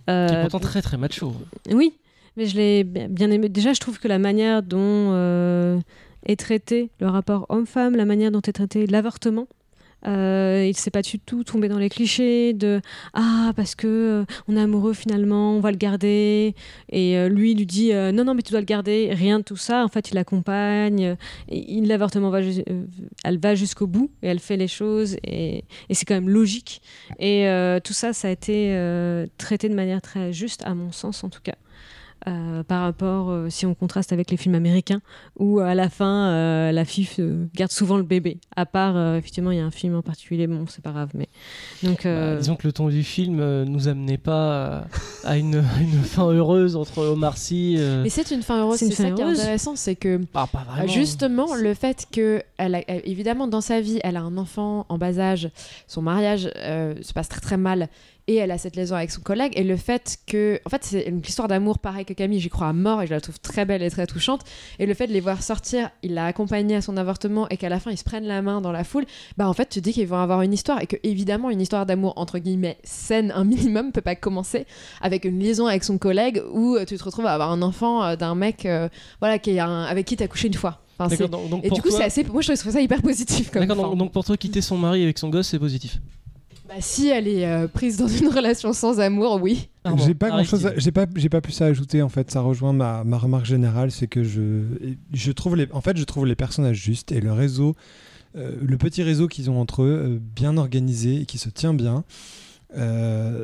euh, 0.10 0.28
Qui 0.28 0.34
est 0.36 0.42
pourtant 0.42 0.60
très 0.60 0.82
très 0.82 0.98
macho. 0.98 1.34
Oui, 1.72 1.94
mais 2.38 2.46
je 2.46 2.56
l'ai 2.56 2.84
bi- 2.84 3.08
bien 3.10 3.32
aimé. 3.32 3.50
Déjà, 3.50 3.74
je 3.74 3.80
trouve 3.80 4.00
que 4.00 4.08
la 4.08 4.20
manière 4.20 4.62
dont 4.62 4.80
euh, 4.80 5.78
est 6.26 6.40
traité 6.40 6.90
le 7.00 7.08
rapport 7.08 7.48
homme-femme, 7.50 7.96
la 7.96 8.06
manière 8.06 8.32
dont 8.32 8.42
est 8.42 8.54
traité 8.54 8.86
l'avortement, 8.88 9.48
Euh, 10.08 10.64
il 10.66 10.70
ne 10.70 10.74
s'est 10.74 10.92
pas 10.92 11.02
du 11.02 11.20
tout 11.20 11.44
tombé 11.44 11.68
dans 11.68 11.78
les 11.78 11.90
clichés 11.90 12.54
de 12.54 12.82
ah 13.14 13.54
parce 13.56 13.76
que 13.76 13.88
euh, 13.88 14.26
on 14.48 14.56
est 14.56 14.62
amoureux 14.62 14.94
finalement, 14.94 15.56
on 15.56 15.60
va 15.60 15.72
le 15.72 15.78
garder. 15.78 16.56
Et 16.90 17.18
euh, 17.18 17.30
lui 17.30 17.56
lui 17.56 17.66
dit 17.66 17.92
non 17.94 18.24
non 18.24 18.34
mais 18.34 18.42
tu 18.42 18.52
dois 18.52 18.60
le 18.60 18.66
garder. 18.66 19.12
Rien 19.14 19.40
de 19.40 19.44
tout 19.44 19.58
ça. 19.58 19.84
En 19.84 19.88
fait, 19.88 20.12
il 20.12 20.16
l'accompagne. 20.16 21.16
L'avortement 21.50 22.30
va, 22.30 22.40
elle 23.24 23.40
va 23.40 23.56
jusqu'au 23.56 23.88
bout 23.88 24.12
et 24.22 24.28
elle 24.28 24.40
fait 24.40 24.58
les 24.58 24.68
choses 24.68 25.18
et, 25.24 25.64
et 25.90 25.94
c'est 25.94 26.06
quand 26.06 26.16
même 26.16 26.30
logique. 26.30 26.82
Et 27.20 27.48
tout 27.84 27.94
ça, 27.94 28.14
ça 28.14 28.28
a 28.28 28.32
été 28.32 28.76
traité 29.38 29.70
de 29.70 29.76
manière 29.76 30.02
très 30.02 30.34
juste 30.34 30.64
à 30.66 30.74
mon 30.74 30.92
sens 30.92 31.24
en 31.24 31.30
tout 31.30 31.42
cas. 31.44 31.56
Euh, 32.28 32.64
par 32.64 32.82
rapport, 32.82 33.30
euh, 33.30 33.50
si 33.50 33.68
on 33.68 33.76
contraste 33.76 34.12
avec 34.12 34.32
les 34.32 34.38
films 34.38 34.56
américains, 34.56 35.02
où 35.38 35.60
à 35.60 35.76
la 35.76 35.90
fin, 35.90 36.30
euh, 36.30 36.72
la 36.72 36.84
fille 36.84 37.08
garde 37.54 37.72
souvent 37.72 37.98
le 37.98 38.04
bébé. 38.04 38.40
À 38.56 38.66
part, 38.66 39.16
effectivement, 39.16 39.52
il 39.52 39.58
y 39.58 39.62
a 39.62 39.66
un 39.66 39.72
film 39.72 39.96
en 39.96 40.02
particulier, 40.02 40.48
bon, 40.48 40.66
c'est 40.68 40.84
pas 40.84 40.92
grave. 40.92 41.10
Mais... 41.14 41.30
Donc, 41.84 42.04
bah, 42.04 42.38
disons 42.38 42.56
que 42.56 42.66
le 42.66 42.74
ton 42.74 42.90
du 42.90 43.04
film 43.04 43.64
nous 43.66 43.88
amenait 43.88 44.18
pas 44.18 44.86
à 45.24 45.38
une, 45.38 45.64
une, 45.80 46.04
fin 46.04 46.32
heureuse 46.32 46.76
entre 46.76 47.00
Omar 47.00 47.38
Sy. 47.38 47.78
Mais 47.80 48.10
c'est 48.10 48.32
une 48.32 48.42
fin 48.42 48.62
heureuse, 48.62 48.80
c'est 48.80 48.92
ça 48.92 49.12
qui 49.12 49.22
est 49.22 49.26
intéressant, 49.26 49.76
c'est 49.76 49.96
que 49.96 50.20
ah, 50.34 50.88
justement, 50.88 51.56
le 51.56 51.74
fait 51.74 52.08
que, 52.12 52.42
elle 52.58 52.84
évidemment, 52.88 53.48
dans 53.48 53.62
sa 53.62 53.82
vie, 53.82 54.00
elle 54.04 54.18
a 54.18 54.22
un 54.22 54.38
enfant 54.38 54.86
en 54.90 54.98
bas 54.98 55.20
âge, 55.20 55.50
son 55.88 56.02
mariage 56.02 56.50
se 56.56 57.14
passe 57.14 57.30
très 57.30 57.42
très 57.42 57.58
mal 57.58 57.88
et 58.28 58.36
elle 58.36 58.52
a 58.52 58.58
cette 58.58 58.76
liaison 58.76 58.96
avec 58.96 59.12
son 59.12 59.22
collègue 59.22 59.54
et 59.56 59.64
le 59.64 59.78
fait 59.78 60.18
que 60.26 60.60
en 60.66 60.70
fait 60.70 60.84
c'est 60.84 61.04
une 61.04 61.20
histoire 61.20 61.48
d'amour 61.48 61.80
pareil 61.80 62.06
que 62.06 62.14
Camille 62.14 62.40
j'y 62.40 62.50
crois 62.50 62.68
à 62.68 62.74
mort 62.74 63.02
et 63.02 63.08
je 63.08 63.14
la 63.14 63.22
trouve 63.22 63.40
très 63.40 63.66
belle 63.66 63.84
et 63.84 63.90
très 63.90 64.08
touchante 64.08 64.42
et 64.80 64.86
le 64.86 64.94
fait 64.94 65.08
de 65.08 65.14
les 65.14 65.20
voir 65.20 65.44
sortir 65.44 65.90
il 66.02 66.16
l'a 66.16 66.26
accompagnée 66.26 66.76
à 66.76 66.82
son 66.82 66.98
avortement 66.98 67.48
et 67.50 67.58
qu'à 67.58 67.70
la 67.70 67.80
fin 67.80 67.92
ils 67.92 67.98
se 67.98 68.04
prennent 68.04 68.26
la 68.26 68.42
main 68.42 68.62
dans 68.62 68.72
la 68.72 68.84
foule 68.84 69.06
bah 69.38 69.48
en 69.48 69.54
fait 69.54 69.70
tu 69.70 69.82
dis 69.82 69.94
qu'ils 69.94 70.08
vont 70.08 70.18
avoir 70.18 70.42
une 70.42 70.54
histoire 70.54 70.82
et 70.82 70.88
que 70.88 70.96
évidemment 71.04 71.50
une 71.50 71.62
histoire 71.62 71.86
d'amour 71.86 72.14
entre 72.16 72.40
guillemets 72.40 72.78
saine 72.84 73.32
un 73.36 73.44
minimum 73.44 73.92
peut 73.92 74.02
pas 74.02 74.16
commencer 74.16 74.66
avec 75.02 75.26
une 75.26 75.40
liaison 75.40 75.68
avec 75.68 75.84
son 75.84 75.98
collègue 75.98 76.42
où 76.52 76.76
euh, 76.76 76.86
tu 76.86 76.98
te 76.98 77.04
retrouves 77.04 77.28
à 77.28 77.34
avoir 77.34 77.52
un 77.52 77.62
enfant 77.62 78.04
euh, 78.04 78.16
d'un 78.16 78.36
mec 78.36 78.66
euh, 78.66 78.90
voilà 79.20 79.40
qui 79.40 79.52
est 79.52 79.60
avec 79.60 80.06
qui 80.06 80.16
t'as 80.16 80.28
couché 80.28 80.48
une 80.48 80.54
fois 80.54 80.82
et 81.64 81.70
du 81.70 81.82
coup, 81.82 81.90
c'est 81.92 82.06
assez. 82.06 82.24
Moi, 82.24 82.42
je 82.42 82.54
trouve 82.54 82.72
ça 82.72 82.80
hyper 82.80 83.02
positif. 83.02 83.52
D'accord, 83.52 83.76
donc, 83.76 83.98
donc, 83.98 84.12
pour 84.14 84.24
toi, 84.24 84.38
quitter 84.38 84.62
son 84.62 84.78
mari 84.78 85.04
avec 85.04 85.18
son 85.18 85.30
gosse, 85.30 85.50
c'est 85.50 85.60
positif. 85.60 86.00
Bah, 86.68 86.76
si 86.80 87.10
elle 87.10 87.28
est 87.28 87.46
euh, 87.46 87.68
prise 87.68 87.98
dans 87.98 88.08
une 88.08 88.28
relation 88.36 88.74
sans 88.74 89.00
amour, 89.00 89.40
oui. 89.42 89.70
J'ai 89.98 90.16
pas 90.16 90.30
grand 90.30 90.44
chose, 90.44 90.72
j'ai 90.78 90.92
pas, 90.92 91.06
j'ai 91.16 91.30
pas 91.30 91.42
plus 91.42 91.62
à 91.62 91.66
ajouter 91.66 92.02
en 92.02 92.10
fait. 92.10 92.32
Ça 92.32 92.42
rejoint 92.42 92.74
ma, 92.74 93.04
ma 93.04 93.18
remarque 93.18 93.46
générale, 93.46 93.92
c'est 93.92 94.08
que 94.08 94.24
je, 94.24 94.64
je 95.14 95.32
trouve 95.32 95.56
les, 95.56 95.68
en 95.72 95.82
fait, 95.82 95.96
je 95.96 96.04
trouve 96.04 96.26
les 96.26 96.36
personnages 96.36 96.78
justes 96.78 97.12
et 97.12 97.22
le 97.22 97.32
réseau, 97.32 97.76
euh, 98.36 98.56
le 98.62 98.78
petit 98.78 99.04
réseau 99.04 99.28
qu'ils 99.28 99.52
ont 99.52 99.62
entre 99.62 99.84
eux, 99.84 100.02
euh, 100.06 100.20
bien 100.20 100.58
organisé 100.58 101.22
et 101.22 101.26
qui 101.26 101.38
se 101.38 101.50
tient 101.50 101.74
bien. 101.76 102.04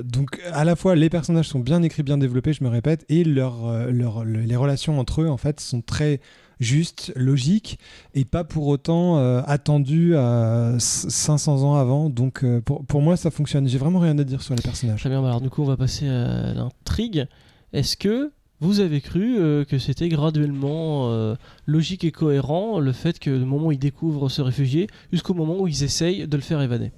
donc 0.04 0.42
à 0.52 0.66
la 0.66 0.76
fois 0.76 0.96
les 0.96 1.10
personnages 1.10 1.48
sont 1.48 1.60
bien 1.60 1.84
écrits, 1.84 2.04
bien 2.04 2.18
développés, 2.18 2.54
je 2.54 2.64
me 2.64 2.70
répète, 2.70 3.06
et 3.08 3.24
leur, 3.24 3.88
leur, 3.92 4.26
les 4.26 4.56
relations 4.56 5.00
entre 5.00 5.22
eux 5.22 5.30
en 5.30 5.38
fait 5.38 5.60
sont 5.60 5.82
très 5.82 6.20
juste, 6.62 7.12
logique, 7.16 7.80
et 8.14 8.24
pas 8.24 8.46
pour 8.46 8.68
autant 8.68 9.18
euh, 9.18 9.42
attendu 9.46 10.16
à 10.16 10.76
500 10.78 11.64
ans 11.64 11.76
avant. 11.76 12.10
Donc 12.10 12.44
euh, 12.44 12.62
pour, 12.62 12.86
pour, 12.86 13.02
moi, 13.02 13.18
ça 13.18 13.32
fonctionne. 13.32 13.68
J'ai 13.68 13.80
vraiment 13.80 14.00
rien 14.00 14.18
à 14.18 14.24
dire 14.24 14.42
sur 14.42 14.56
les 14.56 14.62
personnages. 14.62 15.02
Très 15.02 15.10
bien, 15.10 15.22
bah 15.22 15.30
alors 15.30 15.42
du 15.42 15.50
coup, 15.50 15.64
on 15.64 15.66
va 15.66 15.76
passer 15.76 16.08
à 16.08 16.54
l'intrigue. 16.54 17.28
Est-ce 17.74 17.98
que 17.98 18.32
vous 18.60 18.80
avez 18.80 19.02
cru 19.02 19.40
euh, 19.40 19.66
que 19.66 19.80
c'était 19.80 20.08
graduellement 20.08 21.36
logique 21.66 22.04
et 22.04 22.12
cohérent 22.12 22.80
le 22.80 22.92
fait 22.94 23.20
que 23.20 23.32
le 23.32 23.46
moment 23.46 23.68
où 23.68 23.72
ils 23.72 23.80
découvrent 23.80 24.30
ce 24.30 24.42
réfugié 24.42 24.88
jusqu'au 25.12 25.34
moment 25.34 25.60
où 25.60 25.68
ils 25.68 25.84
essayent 25.84 26.28
de 26.28 26.38
le 26.38 26.44
faire 26.44 26.62
évader? 26.62 26.92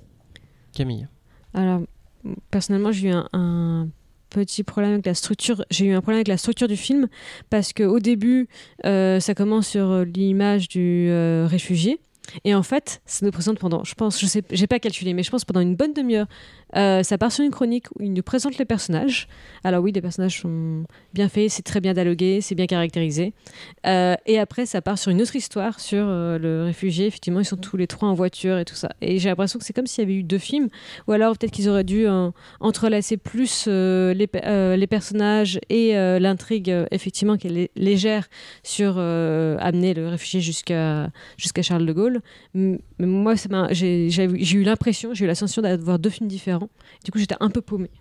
Camille 0.74 1.08
Alors, 1.54 1.82
personnellement, 2.52 2.92
j'ai 2.92 3.10
eu 3.10 3.14
un 3.32 3.88
petit 4.34 4.64
problème 4.64 4.94
avec 4.94 5.06
la 5.06 5.14
structure. 5.14 5.64
J'ai 5.70 5.86
eu 5.86 5.94
un 5.94 6.02
problème 6.02 6.18
avec 6.18 6.28
la 6.28 6.38
structure 6.38 6.68
du 6.68 6.76
film 6.76 7.08
parce 7.50 7.72
qu'au 7.72 8.00
début, 8.00 8.48
euh, 8.86 9.20
ça 9.20 9.34
commence 9.34 9.68
sur 9.68 9.90
euh, 9.90 10.04
l'image 10.04 10.68
du 10.68 11.08
euh, 11.10 11.48
réfugié. 11.50 12.00
Et 12.46 12.56
en 12.56 12.64
fait, 12.64 13.02
ça 13.06 13.26
nous 13.26 13.32
présente 13.32 13.60
pendant, 13.60 13.84
je 13.84 13.96
pense, 13.96 14.20
je 14.20 14.26
sais, 14.26 14.44
j'ai 14.52 14.68
pas 14.68 14.80
calculé, 14.80 15.14
mais 15.14 15.24
je 15.24 15.30
pense 15.30 15.46
pendant 15.46 15.60
une 15.60 15.76
bonne 15.76 15.94
demi-heure, 15.94 16.28
euh, 16.76 17.04
ça 17.04 17.18
part 17.18 17.32
sur 17.32 17.44
une 17.44 17.52
chronique 17.52 17.88
où 17.96 18.04
il 18.04 18.14
nous 18.14 18.24
présente 18.24 18.58
les 18.58 18.66
personnages. 18.66 19.28
Alors 19.64 19.84
oui, 19.84 19.92
les 19.92 20.02
personnages 20.02 20.42
sont 20.42 20.86
bien 21.14 21.30
faits, 21.30 21.52
c'est 21.52 21.62
très 21.62 21.80
bien 21.80 21.94
dialogué, 21.94 22.42
c'est 22.42 22.56
bien 22.56 22.66
caractérisé. 22.66 23.34
Euh, 23.86 24.16
et 24.26 24.40
après, 24.40 24.66
ça 24.66 24.82
part 24.82 24.98
sur 24.98 25.12
une 25.12 25.22
autre 25.22 25.36
histoire 25.36 25.80
sur 25.80 26.06
euh, 26.08 26.38
le 26.40 26.64
réfugié. 26.64 27.06
Effectivement, 27.08 27.40
ils 27.40 27.46
sont 27.46 27.58
tous 27.58 27.78
les 27.78 27.88
trois 27.88 28.10
en 28.10 28.14
voiture 28.14 28.58
et 28.58 28.66
tout 28.66 28.76
ça. 28.76 28.90
Et 29.02 29.20
j'ai 29.20 29.30
l'impression 29.30 29.60
que 29.60 29.66
c'est 29.66 29.74
comme 29.74 29.88
s'il 29.88 30.04
y 30.04 30.06
avait 30.06 30.16
eu 30.16 30.24
deux 30.24 30.38
films, 30.38 30.70
ou 31.08 31.12
alors 31.12 31.38
peut-être 31.38 31.52
qu'ils 31.52 31.70
auraient 31.70 31.84
dû 31.84 32.08
entrelacer 32.60 33.18
plus 33.18 33.68
les, 33.68 34.88
personnages 34.88 35.60
et 35.70 35.94
l'intrigue, 36.20 36.74
effectivement, 36.92 37.38
qui 37.38 37.48
est 37.48 37.72
légère 37.76 38.28
sur 38.64 38.98
amener 38.98 39.94
le 39.94 40.08
réfugié 40.08 40.42
jusqu'à 40.42 41.12
Charles 41.62 41.86
de 41.86 41.94
Gaulle. 41.94 42.13
Mais 42.54 42.80
moi, 43.00 43.36
j'ai 43.72 44.08
eu 44.54 44.64
l'impression, 44.64 45.14
j'ai 45.14 45.26
eu 45.26 45.28
la 45.28 45.36
sensation 45.36 45.62
d'avoir 45.62 46.00
deux 46.00 46.10
films 46.10 46.30
différents 46.30 46.70
du 47.04 47.12
coup, 47.12 47.20
j'étais 47.20 47.36
un 47.40 47.50
peu 47.50 47.62
paumée. 47.62 47.92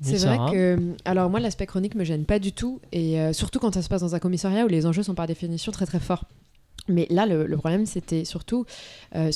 C'est 0.00 0.18
vrai 0.18 0.38
que, 0.52 0.78
alors 1.04 1.28
moi, 1.28 1.40
l'aspect 1.40 1.66
chronique 1.66 1.94
me 1.94 2.04
gêne 2.04 2.24
pas 2.24 2.38
du 2.38 2.52
tout, 2.52 2.80
et 2.92 3.20
euh, 3.20 3.32
surtout 3.32 3.58
quand 3.58 3.74
ça 3.74 3.82
se 3.82 3.88
passe 3.88 4.00
dans 4.00 4.14
un 4.14 4.20
commissariat 4.20 4.64
où 4.64 4.68
les 4.68 4.86
enjeux 4.86 5.02
sont 5.02 5.14
par 5.14 5.26
définition 5.26 5.72
très 5.72 5.86
très 5.86 5.98
forts. 5.98 6.24
Mais 6.88 7.06
là, 7.10 7.26
le, 7.26 7.56
problème, 7.56 7.84
c'était 7.84 8.24
surtout, 8.24 8.64
euh, 9.14 9.30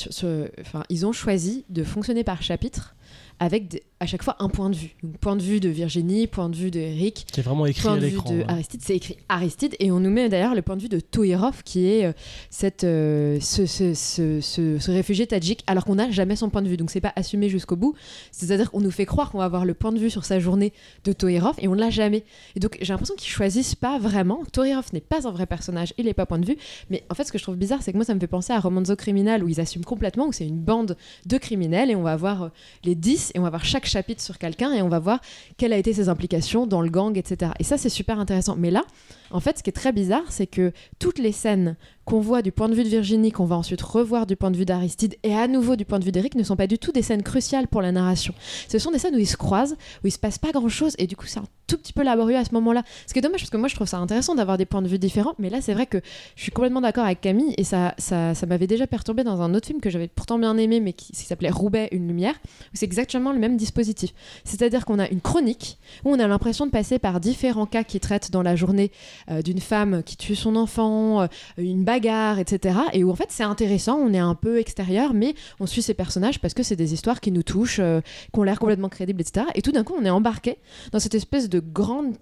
ils 0.89 1.07
ont 1.07 1.13
choisi 1.13 1.65
de 1.69 1.85
fonctionner 1.85 2.25
par 2.25 2.43
chapitre 2.43 2.95
avec 3.41 3.83
à 4.01 4.07
chaque 4.07 4.23
fois 4.23 4.37
un 4.41 4.49
point 4.49 4.71
de 4.71 4.77
vue. 4.77 4.95
point 5.21 5.37
de 5.37 5.43
vue 5.43 5.61
de 5.61 5.69
Virginie, 5.69 6.27
point 6.27 6.49
de 6.49 6.57
vue 6.57 6.71
de 6.71 6.81
Eric. 6.81 7.27
C'est 7.33 7.43
vraiment 7.43 7.67
écrit 7.67 7.83
point 7.83 7.97
de 7.97 8.07
vue 8.07 8.17
de 8.17 8.45
Aristide, 8.49 8.81
c'est 8.85 8.97
écrit 8.97 9.17
Aristide. 9.29 9.77
Et 9.79 9.91
on 9.91 10.01
nous 10.01 10.11
met 10.11 10.29
d'ailleurs 10.29 10.55
le 10.55 10.63
point 10.63 10.77
de 10.77 10.83
vue 10.83 10.89
de 10.89 11.01
Toirov, 11.01 11.63
qui 11.65 11.87
est 11.87 12.07
euh, 12.07 12.13
cette, 12.51 12.85
euh, 12.85 13.39
ce, 13.41 13.67
ce, 13.67 13.95
ce, 13.95 14.41
ce, 14.41 14.91
réfugié 14.91 15.27
tadjik, 15.27 15.63
alors 15.67 15.85
qu'on 15.85 15.97
n'a 15.97 16.11
jamais 16.11 16.37
son 16.37 16.51
point 16.51 16.63
de 16.63 16.69
vue. 16.69 16.77
Donc 16.77 16.91
c'est 16.91 17.01
pas 17.01 17.13
assumé 17.17 17.49
jusqu'au 17.49 17.77
bout. 17.77 17.95
C'est-à-dire 18.33 18.71
qu'on 18.71 18.81
nous 18.81 18.91
fait 18.91 19.07
croire 19.07 19.31
qu'on 19.31 19.39
va 19.39 19.45
avoir 19.45 19.65
le 19.65 19.75
point 19.75 19.93
de 19.93 19.99
vue 19.99 20.11
sur 20.11 20.25
sa 20.25 20.39
journée 20.41 20.73
de 21.05 21.13
Toirov 21.13 21.55
et 21.59 21.69
on 21.69 21.75
ne 21.75 21.81
l'a 21.81 21.91
jamais. 21.91 22.25
Et 22.57 22.61
donc 22.61 22.79
j'ai 22.81 22.93
l'impression 22.93 23.15
qu'ils 23.17 23.31
choisissent 23.31 23.75
pas 23.75 23.99
vraiment. 23.99 24.43
Toirov 24.53 24.87
n'est 24.93 25.01
pas 25.01 25.27
un 25.27 25.31
vrai 25.31 25.47
personnage, 25.47 25.95
il 25.99 26.07
n'est 26.07 26.15
pas 26.15 26.27
point 26.27 26.39
de 26.39 26.47
vue. 26.47 26.57
Mais 26.91 27.05
en 27.11 27.15
fait, 27.15 27.25
ce 27.25 27.33
que 27.33 27.39
je 27.39 27.43
trouve 27.43 27.57
bizarre, 27.57 27.83
c'est 27.83 27.93
que 27.93 27.97
moi, 27.97 28.05
ça 28.05 28.15
me 28.15 28.21
fait 28.21 28.27
penser 28.27 28.53
à 28.53 28.61
Romanzo 28.61 28.97
Criminal, 28.97 29.43
où 29.45 29.49
ils 29.49 29.61
assument 29.61 29.85
complètement, 29.85 30.27
où 30.27 30.33
c'est 30.33 30.47
une 30.47 30.61
bande 30.61 30.97
de 31.27 31.39
criminels 31.39 31.91
et 31.91 31.97
on 31.97 32.03
va 32.03 32.17
voir 32.17 32.43
euh, 32.45 32.49
les 32.85 32.95
10 33.03 33.33
et 33.35 33.39
on 33.39 33.43
va 33.43 33.51
voir 33.51 33.65
chaque 33.65 33.85
chapitre 33.85 34.23
sur 34.23 34.39
quelqu'un 34.39 34.73
et 34.73 34.81
on 34.81 34.89
va 34.89 35.01
voir 35.01 35.21
quelles 35.59 35.73
a 35.73 35.77
été 35.77 35.93
ses 35.93 36.09
implications 36.09 36.67
dans 36.67 36.81
le 36.81 36.89
gang, 36.89 37.19
etc. 37.19 37.53
Et 37.59 37.65
ça, 37.65 37.77
c'est 37.77 37.91
super 37.91 38.19
intéressant. 38.19 38.57
Mais 38.57 38.71
là, 38.71 38.85
en 39.31 39.41
fait, 39.41 39.59
ce 39.59 39.63
qui 39.63 39.71
est 39.71 39.75
très 39.75 39.93
bizarre, 39.93 40.31
c'est 40.31 40.47
que 40.47 40.73
toutes 40.99 41.19
les 41.19 41.33
scènes 41.33 41.77
qu'on 42.05 42.21
voit 42.21 42.43
du 42.43 42.53
point 42.53 42.69
de 42.69 42.75
vue 42.75 42.85
de 42.85 42.89
Virginie, 42.89 43.33
qu'on 43.33 43.45
va 43.45 43.57
ensuite 43.57 43.83
revoir 43.83 44.27
du 44.27 44.37
point 44.37 44.51
de 44.51 44.57
vue 44.57 44.65
d'Aristide 44.65 45.17
et 45.23 45.35
à 45.35 45.47
nouveau 45.47 45.77
du 45.77 45.85
point 45.85 45.99
de 45.99 46.05
vue 46.05 46.13
d'Eric, 46.13 46.35
ne 46.35 46.43
sont 46.43 46.57
pas 46.57 46.67
du 46.67 46.79
tout 46.79 46.93
des 46.93 47.03
scènes 47.03 47.23
cruciales 47.23 47.69
pour 47.69 47.83
la 47.83 47.93
narration. 47.93 48.35
Ce 48.69 48.79
sont 48.79 48.91
des 48.91 48.99
scènes 48.99 49.15
où 49.15 49.19
ils 49.19 49.27
se 49.27 49.37
croisent, 49.37 49.77
où 50.03 50.07
il 50.07 50.11
se 50.11 50.19
passe 50.19 50.39
pas 50.39 50.51
grand 50.51 50.69
chose 50.69 50.95
et 50.99 51.07
du 51.07 51.17
coup 51.17 51.27
c'est 51.27 51.39
un 51.39 51.47
tout 51.67 51.79
petit 51.79 51.93
peu 51.93 52.03
laborieux 52.03 52.37
à 52.37 52.45
ce 52.45 52.53
moment-là. 52.55 52.83
Ce 53.07 53.13
qui 53.13 53.19
est 53.19 53.23
dommage 53.23 53.41
parce 53.41 53.51
que 53.51 53.57
moi 53.57 53.69
je 53.69 53.75
trouve 53.75 53.87
ça 53.87 53.99
intéressant 53.99 54.35
d'avoir 54.35 54.59
des 54.59 54.67
points 54.67 54.83
de 54.83 54.89
vue 54.89 54.99
différents, 54.99 55.35
mais 55.39 55.49
là 55.49 55.61
c'est 55.61 55.73
vrai 55.73 55.87
que 55.87 56.01
je 56.37 56.43
suis 56.43 56.53
complètement 56.53 56.81
d'accord 56.81 57.05
avec 57.05 57.21
Camille 57.21 57.55
et 57.57 57.65
ça, 57.65 57.95
ça, 57.99 58.35
m'avait 58.47 58.67
déjà 58.67 58.87
perturbé 58.87 59.25
dans 59.25 59.41
un 59.41 59.55
autre 59.55 59.67
film 59.67 59.81
que 59.81 59.89
j'avais 59.89 60.09
pourtant 60.09 60.39
bien 60.39 60.57
aimé 60.59 60.81
mais 60.81 60.93
qui, 60.93 61.15
s'appelait 61.15 61.51
Roubaix, 61.51 61.89
une 61.93 62.09
lumière, 62.09 62.35
où 62.45 62.75
c'est 62.75 62.85
exactement 62.85 63.33
le 63.33 63.39
même 63.39 63.57
dispositif. 63.57 64.13
C'est-à-dire 64.45 64.85
qu'on 64.85 64.99
a 64.99 65.09
une 65.09 65.21
chronique 65.21 65.79
où 66.05 66.11
on 66.11 66.19
a 66.19 66.27
l'impression 66.27 66.67
de 66.67 66.71
passer 66.71 66.99
par 66.99 67.21
différents 67.21 67.67
cas 67.67 67.85
qui 67.85 68.01
traitent 68.01 68.31
dans 68.31 68.43
la 68.43 68.57
journée 68.57 68.91
euh, 69.31 69.41
d'une 69.43 69.61
femme 69.61 70.03
qui 70.03 70.17
tue 70.17 70.35
son 70.35 70.57
enfant, 70.57 71.23
euh, 71.23 71.27
une 71.57 71.85
etc. 71.97 72.79
Et 72.93 73.05
où 73.05 73.11
en 73.11 73.15
fait 73.15 73.29
c'est 73.31 73.43
intéressant, 73.43 73.97
on 73.97 74.13
est 74.13 74.19
un 74.19 74.35
peu 74.35 74.59
extérieur, 74.59 75.15
mais 75.15 75.35
on 75.61 75.67
suit 75.67 75.83
ces 75.83 75.95
personnages 75.95 76.41
parce 76.41 76.55
que 76.55 76.63
c'est 76.63 76.77
des 76.77 76.95
histoires 76.95 77.21
qui 77.21 77.33
nous 77.33 77.43
touchent, 77.43 77.81
euh, 77.81 78.01
qui 78.33 78.39
ont 78.39 78.43
l'air 78.43 78.59
complètement 78.59 78.89
crédibles, 78.89 79.21
etc. 79.21 79.47
Et 79.55 79.63
tout 79.63 79.73
d'un 79.73 79.85
coup 79.85 79.95
on 79.99 80.05
est 80.05 80.11
embarqué 80.11 80.59
dans 80.93 81.01
cette 81.01 81.15
espèce 81.15 81.49
de 81.49 81.61
grande 81.61 82.17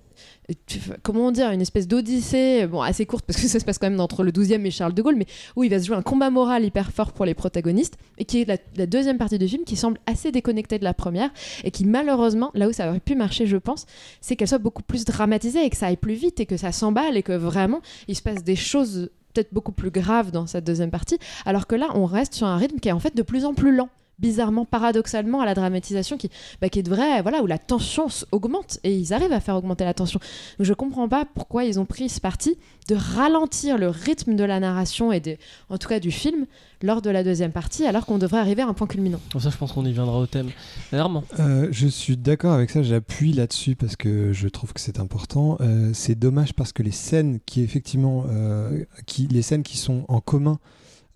comment 1.03 1.31
dire, 1.33 1.51
une 1.51 1.61
espèce 1.61 1.87
d'odyssée, 1.87 2.67
bon, 2.67 2.83
assez 2.83 3.07
courte 3.07 3.25
parce 3.25 3.41
que 3.41 3.47
ça 3.49 3.61
se 3.61 3.65
passe 3.65 3.79
quand 3.79 3.89
même 3.89 4.01
entre 4.01 4.23
le 4.23 4.33
12e 4.33 4.65
et 4.65 4.71
Charles 4.71 4.95
de 4.95 5.03
Gaulle, 5.03 5.17
mais 5.17 5.27
où 5.57 5.65
il 5.65 5.71
va 5.71 5.79
se 5.79 5.87
jouer 5.87 5.97
un 5.97 6.03
combat 6.03 6.31
moral 6.31 6.65
hyper 6.65 6.93
fort 6.93 7.13
pour 7.13 7.25
les 7.25 7.35
protagonistes 7.35 7.97
et 8.19 8.25
qui 8.25 8.43
est 8.43 8.45
la, 8.45 8.57
la, 8.77 8.87
deuxième 8.87 9.19
partie 9.19 9.39
du 9.39 9.49
film 9.49 9.65
qui 9.65 9.77
semble 9.77 9.99
assez 10.07 10.33
déconnectée 10.33 10.79
de 10.79 10.85
la 10.85 10.95
première 10.95 11.31
et 11.65 11.71
qui 11.71 11.85
malheureusement, 11.85 12.51
là 12.55 12.69
où 12.69 12.73
ça 12.73 12.89
aurait 12.89 13.01
pu 13.01 13.15
marcher, 13.15 13.47
je 13.47 13.57
pense, 13.57 13.87
c'est 14.21 14.37
qu'elle 14.37 14.49
soit 14.49 14.59
beaucoup 14.59 14.83
plus 14.83 15.05
dramatisée 15.05 15.65
et 15.65 15.71
que 15.71 15.77
ça 15.77 15.87
aille 15.87 15.97
plus 15.97 16.15
vite 16.15 16.41
et 16.41 16.47
que 16.47 16.57
ça 16.57 16.73
s'emballe 16.73 17.17
et 17.17 17.23
que 17.23 17.33
vraiment 17.33 17.81
il 18.09 18.17
se 18.17 18.23
passe 18.23 18.45
des 18.45 18.57
choses 18.57 19.11
peut-être 19.33 19.53
beaucoup 19.53 19.73
plus 19.73 19.91
graves 19.91 20.31
dans 20.31 20.47
cette 20.47 20.65
deuxième 20.65 20.91
partie, 20.91 21.19
alors 21.45 21.67
que 21.67 21.75
là 21.75 21.89
on 21.95 22.05
reste 22.05 22.35
sur 22.35 22.47
un 22.47 22.57
rythme 22.57 22.79
qui 22.79 22.89
est 22.89 22.93
en 22.93 23.01
fait 23.01 23.17
de 23.17 23.23
plus 23.23 23.45
en 23.45 23.55
plus 23.55 23.75
lent 23.75 23.89
bizarrement, 24.21 24.65
paradoxalement 24.65 25.41
à 25.41 25.47
la 25.47 25.55
dramatisation 25.55 26.17
qui, 26.17 26.31
bah, 26.61 26.69
qui 26.69 26.79
est 26.79 26.83
de 26.83 26.91
vrai, 26.91 27.23
voilà, 27.23 27.43
où 27.43 27.47
la 27.47 27.59
tension 27.59 28.07
augmente 28.33 28.79
et 28.85 28.95
ils 28.95 29.13
arrivent 29.13 29.33
à 29.33 29.41
faire 29.41 29.57
augmenter 29.57 29.85
la 29.85 29.95
tension. 29.95 30.21
Donc 30.59 30.67
je 30.67 30.75
comprends 30.75 31.09
pas 31.09 31.25
pourquoi 31.25 31.65
ils 31.65 31.81
ont 31.81 31.87
pris 31.87 32.09
ce 32.09 32.21
parti 32.21 32.57
de 32.89 32.95
ralentir 32.95 33.79
le 33.79 33.89
rythme 33.89 34.35
de 34.35 34.45
la 34.45 34.59
narration 34.59 35.13
et 35.13 35.21
de, 35.21 35.37
en 35.69 35.79
tout 35.79 35.89
cas 35.89 36.01
du 36.01 36.11
film 36.11 36.47
lors 36.83 37.03
de 37.03 37.11
la 37.11 37.23
deuxième 37.23 37.53
partie, 37.53 37.85
alors 37.85 38.07
qu'on 38.07 38.19
devrait 38.19 38.41
arriver 38.41 38.63
à 38.63 38.67
un 38.67 38.73
point 38.75 38.87
culminant. 38.87 39.21
Ça, 39.39 39.51
je 39.51 39.57
pense 39.57 39.73
qu'on 39.73 39.85
y 39.85 39.93
viendra 39.93 40.19
au 40.19 40.27
thème. 40.27 40.51
Armand. 40.93 41.25
Euh, 41.39 41.69
je 41.71 41.87
suis 41.87 42.17
d'accord 42.17 42.53
avec 42.53 42.71
ça, 42.71 42.83
j'appuie 42.83 43.33
là-dessus 43.33 43.77
parce 43.77 43.97
que 43.97 44.33
je 44.33 44.49
trouve 44.49 44.73
que 44.73 44.81
c'est 44.81 44.99
important. 44.99 45.57
Euh, 45.61 45.91
c'est 45.95 46.19
dommage 46.19 46.55
parce 46.55 46.73
que 46.73 46.83
les 46.83 46.91
scènes 46.91 47.39
qui 47.47 47.63
effectivement, 47.63 48.25
euh, 48.29 48.85
qui, 49.07 49.29
les 49.29 49.43
scènes 49.43 49.63
qui 49.63 49.77
sont 49.77 50.05
en 50.09 50.21
commun, 50.21 50.59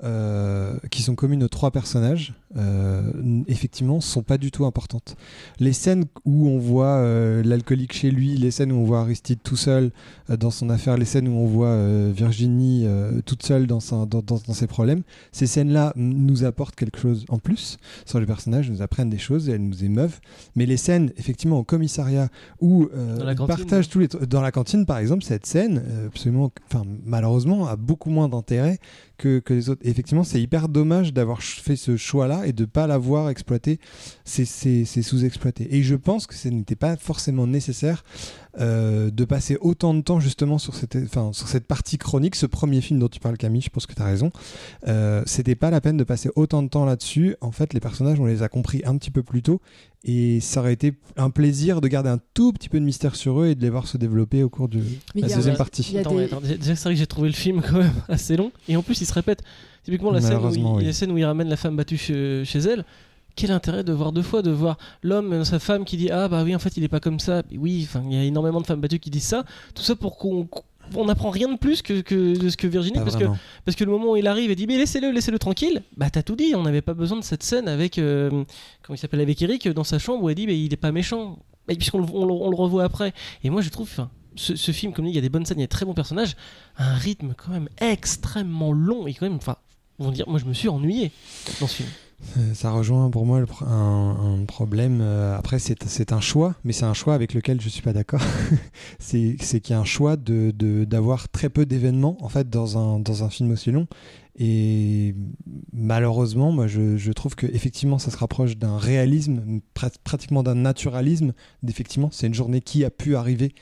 euh, 0.03 0.77
qui 0.91 1.03
sont 1.03 1.15
communes 1.15 1.43
aux 1.45 1.49
trois 1.49 1.71
personnages, 1.71 2.35
effectivement, 3.49 4.01
sont 4.01 4.23
pas 4.23 4.39
du 4.39 4.51
tout 4.51 4.65
importantes. 4.65 5.17
Les 5.61 5.73
scènes 5.73 6.05
où 6.25 6.49
on 6.49 6.59
voit 6.59 6.87
euh, 6.99 7.43
l'alcoolique 7.43 7.93
chez 7.93 8.11
lui, 8.11 8.37
les 8.37 8.51
scènes 8.51 8.73
où 8.73 8.77
on 8.77 8.85
voit 8.85 9.01
Aristide 9.01 9.39
tout 9.43 9.57
seul 9.57 9.91
euh, 10.31 10.37
dans 10.37 10.51
son 10.51 10.71
affaire, 10.71 10.97
les 10.97 11.05
scènes 11.05 11.29
où 11.29 11.33
on 11.33 11.47
voit 11.47 11.69
euh, 11.69 12.13
Virginie 12.15 12.85
euh, 12.87 13.21
toute 13.25 13.43
seule 13.45 13.67
dans, 13.67 13.81
sa- 13.81 14.07
dans- 14.07 14.23
dans- 14.23 14.41
dans 14.47 14.55
ses 14.55 14.67
problèmes, 14.67 15.03
ces 15.33 15.47
scènes-là 15.47 15.93
nous 15.97 16.45
apportent 16.45 16.75
quelque 16.77 16.99
chose 16.99 17.25
en 17.29 17.39
plus 17.39 17.79
sur 18.07 18.21
les 18.21 18.27
personnages, 18.27 18.71
nous 18.71 18.83
apprennent 18.83 19.11
des 19.11 19.19
choses, 19.19 19.49
et 19.49 19.53
elles 19.53 19.67
nous 19.67 19.85
émeuvent. 19.85 20.21
Mais 20.57 20.67
les 20.67 20.77
scènes, 20.77 21.11
effectivement, 21.17 21.59
au 21.59 21.65
commissariat 21.65 22.29
où 22.61 22.89
euh, 22.95 23.17
cantine. 23.35 23.47
partagent 23.47 23.89
tous 23.89 23.99
les 23.99 24.09
dans 24.29 24.41
la 24.43 24.53
cantine, 24.53 24.87
par 24.87 24.99
exemple, 24.99 25.25
cette 25.25 25.47
scène, 25.47 25.83
euh, 25.89 26.07
absolument, 26.07 26.53
enfin 26.71 26.85
malheureusement, 27.05 27.67
a 27.67 27.77
beaucoup 27.77 28.11
moins 28.11 28.29
d'intérêt 28.29 28.79
que, 29.19 29.39
que 29.39 29.55
les 29.55 29.71
autres. 29.71 29.81
Et 29.85 29.91
effectivement, 29.91 30.25
c'est 30.25 30.41
hyper 30.41 30.69
dommage 30.69 31.13
d'avoir 31.13 31.43
fait 31.43 31.77
ce 31.77 31.97
choix-là 31.97 32.44
et 32.47 32.53
de 32.53 32.65
pas 32.65 32.87
l'avoir 32.87 33.29
exploité. 33.29 33.79
C'est 34.25 34.45
sous-exploité. 34.85 35.75
Et 35.75 35.83
je 35.83 35.95
pense 35.95 36.27
que 36.27 36.35
ce 36.35 36.49
n'était 36.49 36.77
pas 36.77 36.97
forcément 36.97 37.47
nécessaire 37.47 38.05
euh, 38.61 39.11
de 39.11 39.25
passer 39.25 39.57
autant 39.61 39.95
de 39.95 40.01
temps 40.01 40.21
justement 40.21 40.59
sur 40.59 40.75
cette, 40.75 40.97
enfin, 40.97 41.33
sur 41.33 41.49
cette 41.49 41.67
partie 41.67 41.99
chronique, 41.99 42.37
ce 42.37 42.47
premier 42.47 42.81
film 42.81 43.01
dont 43.01 43.09
tu 43.09 43.19
parles 43.19 43.37
Camille, 43.37 43.63
je 43.63 43.71
pense 43.71 43.87
que 43.87 43.95
tu 43.95 44.03
as 44.03 44.07
raison. 44.07 44.31
Euh, 44.87 45.23
C'était 45.27 45.57
pas 45.57 45.71
la 45.71 45.81
peine 45.81 45.97
de 45.97 46.05
passer 46.05 46.31
autant 46.37 46.63
de 46.63 46.69
temps 46.69 46.85
là-dessus. 46.85 47.37
En 47.41 47.51
fait, 47.51 47.73
les 47.75 47.81
personnages, 47.81 48.21
on 48.21 48.27
les 48.27 48.43
a 48.43 48.49
compris 48.49 48.83
un 48.85 48.97
petit 48.97 49.11
peu 49.11 49.23
plus 49.23 49.43
tôt. 49.43 49.61
Et 50.07 50.41
ça 50.41 50.61
aurait 50.61 50.75
été 50.75 50.93
un 51.17 51.31
plaisir 51.31 51.81
de 51.81 51.89
garder 51.89 52.11
un 52.11 52.21
tout 52.35 52.53
petit 52.53 52.69
peu 52.69 52.79
de 52.79 52.85
mystère 52.85 53.17
sur 53.17 53.41
eux 53.41 53.47
et 53.49 53.55
de 53.55 53.63
les 53.63 53.71
voir 53.71 53.87
se 53.87 53.97
développer 53.97 54.43
au 54.43 54.51
cours 54.51 54.69
de 54.69 54.81
Mais 55.15 55.23
la 55.23 55.35
deuxième 55.35 55.57
partie. 55.57 55.83
y 55.93 55.97
a 55.97 56.01
Attends, 56.01 56.11
des- 56.11 56.17
ouais, 56.17 56.25
attends, 56.25 56.41
déjà, 56.41 56.77
c'est 56.77 56.85
vrai 56.85 56.93
que 56.95 56.99
j'ai 56.99 57.07
trouvé 57.07 57.29
le 57.29 57.35
film 57.35 57.63
quand 57.63 57.79
même 57.79 57.93
assez 58.09 58.37
long. 58.37 58.53
Et 58.69 58.77
en 58.77 58.83
plus, 58.83 59.01
il 59.01 59.07
se 59.07 59.15
répète. 59.15 59.43
Typiquement, 59.83 60.11
la 60.11 60.21
scène 60.21 60.37
où 60.39 60.51
il, 60.55 60.63
oui. 60.65 60.85
la 60.85 60.93
scène 60.93 61.11
où 61.11 61.17
il 61.19 61.25
ramène 61.25 61.49
la 61.49 61.57
femme 61.57 61.77
battue 61.77 61.97
chez, 61.97 62.43
chez 62.45 62.59
elle. 62.59 62.85
Quel 63.37 63.51
intérêt 63.51 63.83
de 63.83 63.93
voir 63.93 64.13
deux 64.13 64.23
fois, 64.23 64.43
de 64.43 64.51
voir 64.53 64.79
l'homme 65.03 65.33
et 65.33 65.45
sa 65.45 65.59
femme 65.59 65.85
qui 65.85 65.97
dit 65.97 66.09
Ah 66.11 66.29
bah 66.29 66.43
oui, 66.45 66.55
en 66.55 66.59
fait, 66.61 66.77
il 66.77 66.85
est 66.85 66.89
pas 66.89 67.01
comme 67.01 67.19
ça. 67.19 67.43
Oui, 67.57 67.83
enfin, 67.89 68.03
il 68.09 68.15
y 68.15 68.19
a 68.19 68.23
énormément 68.25 68.61
de 68.61 68.67
femmes 68.67 68.81
battues 68.81 68.99
qui 69.01 69.11
disent 69.11 69.25
ça. 69.25 69.45
Tout 69.75 69.83
ça 69.83 69.97
pour 69.97 70.17
qu'on 70.19 70.47
on 70.95 71.05
n'apprend 71.07 71.31
rien 71.31 71.53
de 71.53 71.57
plus 71.59 71.83
que, 71.83 72.01
que 72.01 72.37
de 72.39 72.49
ce 72.49 72.57
que 72.57 72.67
Virginie, 72.67 72.99
parce 72.99 73.15
que, 73.17 73.25
vraiment. 73.25 73.39
parce 73.65 73.77
que 73.77 73.85
le 73.85 73.91
moment 73.91 74.13
où 74.13 74.17
il 74.17 74.27
arrive 74.27 74.51
et 74.51 74.55
dit 74.55 74.67
mais 74.67 74.77
laissez-le, 74.77 75.11
laissez-le 75.11 75.39
tranquille, 75.39 75.83
bah 75.97 76.11
t'as 76.11 76.23
tout 76.23 76.37
dit, 76.37 76.55
on 76.55 76.63
n'avait 76.63 76.83
pas 76.83 76.95
besoin 76.95 77.19
de 77.19 77.25
cette 77.25 77.43
scène 77.43 77.69
avec, 77.69 77.99
euh, 77.99 78.29
comment 78.83 78.95
il 78.95 78.99
s'appelle, 78.99 79.21
avec 79.21 79.41
Eric 79.43 79.69
dans 79.69 79.85
sa 79.85 79.99
chambre 79.99 80.23
où 80.25 80.29
elle 80.29 80.35
dit 80.35 80.47
mais 80.47 80.59
il 80.59 80.73
est 80.73 80.77
pas 80.77 80.93
méchant, 80.93 81.39
et 81.69 81.77
puisqu'on 81.77 81.99
le, 81.99 82.07
on 82.13 82.27
le- 82.27 82.33
on 82.33 82.51
le 82.51 82.57
revoit 82.57 82.85
après. 82.85 83.13
Et 83.43 83.51
moi 83.51 83.63
je 83.63 83.69
trouve, 83.71 83.91
ce, 84.37 84.57
ce 84.57 84.73
film, 84.73 84.93
comme 84.93 85.05
dit, 85.05 85.11
il 85.13 85.15
y 85.15 85.19
a 85.19 85.23
des 85.23 85.29
bonnes 85.29 85.47
scènes, 85.47 85.59
il 85.59 85.63
y 85.63 85.65
a 85.65 85.67
de 85.67 85.71
très 85.71 85.85
bons 85.87 85.95
personnages, 85.95 86.37
un 86.79 86.95
rythme 86.95 87.35
quand 87.37 87.53
même 87.53 87.69
extrêmement 87.81 88.73
long 88.73 89.07
et 89.07 89.15
quand 89.15 89.27
même, 89.27 89.37
enfin, 89.37 89.57
on 89.99 90.07
va 90.07 90.11
dire, 90.11 90.29
moi 90.29 90.39
je 90.41 90.45
me 90.45 90.53
suis 90.55 90.69
ennuyé 90.69 91.13
dans 91.61 91.67
ce 91.69 91.77
film. 91.77 91.89
Euh, 92.37 92.55
Ça 92.55 92.71
rejoint 92.71 93.11
pour 93.11 93.27
moi 93.27 93.41
un, 93.67 94.45
problème. 94.47 95.01
euh, 95.01 95.37
après, 95.37 95.59
c'est 95.59 96.13
un 96.13 96.21
choix, 96.21 96.55
mais 96.65 96.73
c'est 96.73 96.85
un 96.85 96.95
choix 96.95 97.15
avec 97.15 97.35
lequel 97.35 97.61
je 97.61 97.69
suis 97.69 97.83
pas 97.83 97.93
d'accord. 97.93 98.21
c'est 98.99 99.37
qu'il 99.37 99.71
y 99.71 99.73
a 99.73 99.79
un 99.81 99.85
choix 99.85 100.17
de 100.17 100.53
de- 100.57 100.85
d'avoir 100.85 101.29
très 101.29 101.49
peu 101.49 101.67
d'événements 101.67 102.17
en 102.21 102.29
fait 102.29 102.49
dans 102.51 102.79
un 102.79 102.99
dans 103.01 103.25
un 103.25 103.31
film 103.31 103.51
aussi 103.53 103.71
long. 103.71 103.87
Et 104.37 105.15
malheureusement, 105.73 106.51
moi, 106.51 106.67
je, 106.67 106.97
je 106.97 107.13
trouve 107.13 107.37
que 107.37 107.47
effectivement, 107.47 107.99
ça 108.01 108.11
se 108.11 108.17
rapproche 108.17 108.57
d'un 108.57 108.79
réalisme, 108.79 109.61
prat- 109.75 109.91
pratiquement 110.03 110.43
d'un 110.43 110.57
naturalisme. 110.57 111.35
D'effectivement, 111.63 112.09
c'est 112.11 112.27
une 112.27 112.35
journée 112.35 112.61
qui 112.61 112.85
a 112.85 112.91
pu 112.91 113.15
arriver. 113.15 113.55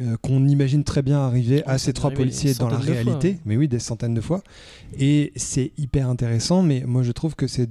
Euh, 0.00 0.16
qu'on 0.22 0.46
imagine 0.46 0.84
très 0.84 1.02
bien 1.02 1.18
arriver 1.18 1.64
à 1.64 1.78
ces 1.78 1.92
trois 1.92 2.10
policiers 2.10 2.54
dans 2.54 2.68
la 2.68 2.78
fois, 2.80 2.92
réalité, 2.92 3.38
mais 3.46 3.56
oui, 3.56 3.66
des 3.68 3.78
centaines 3.78 4.14
de 4.14 4.20
fois. 4.20 4.42
Et 4.98 5.32
c'est 5.36 5.72
hyper 5.78 6.08
intéressant, 6.08 6.62
mais 6.62 6.84
moi 6.86 7.02
je 7.02 7.12
trouve 7.12 7.34
que 7.34 7.46
c'est, 7.46 7.70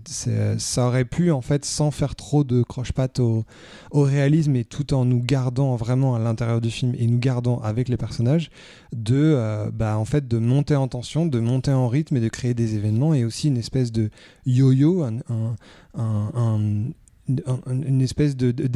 ça 0.57 0.87
aurait 0.87 1.05
pu, 1.05 1.31
en 1.31 1.41
fait, 1.41 1.65
sans 1.65 1.91
faire 1.91 2.15
trop 2.15 2.43
de 2.43 2.63
croche-patte 2.63 3.19
au, 3.19 3.43
au 3.91 4.01
réalisme 4.03 4.55
et 4.55 4.65
tout 4.65 4.93
en 4.93 5.05
nous 5.05 5.21
gardant 5.21 5.75
vraiment 5.75 6.15
à 6.15 6.19
l'intérieur 6.19 6.61
du 6.61 6.71
film 6.71 6.93
et 6.97 7.05
nous 7.07 7.19
gardant 7.19 7.59
avec 7.59 7.89
les 7.89 7.97
personnages, 7.97 8.49
de, 8.95 9.15
euh, 9.15 9.69
bah, 9.71 9.97
en 9.97 10.05
fait, 10.05 10.27
de 10.27 10.37
monter 10.37 10.75
en 10.75 10.87
tension, 10.87 11.25
de 11.25 11.39
monter 11.39 11.71
en 11.71 11.87
rythme 11.87 12.17
et 12.17 12.21
de 12.21 12.29
créer 12.29 12.53
des 12.53 12.75
événements 12.75 13.13
et 13.13 13.23
aussi 13.23 13.49
une 13.49 13.57
espèce 13.57 13.91
de 13.91 14.09
yo-yo, 14.45 15.03
un- 15.03 15.17
un- 15.29 15.55
un- 15.95 16.01
un- 16.03 16.31
un- 16.35 16.89
une 17.27 18.01
espèce 18.01 18.35
de, 18.35 18.51
de- 18.51 18.67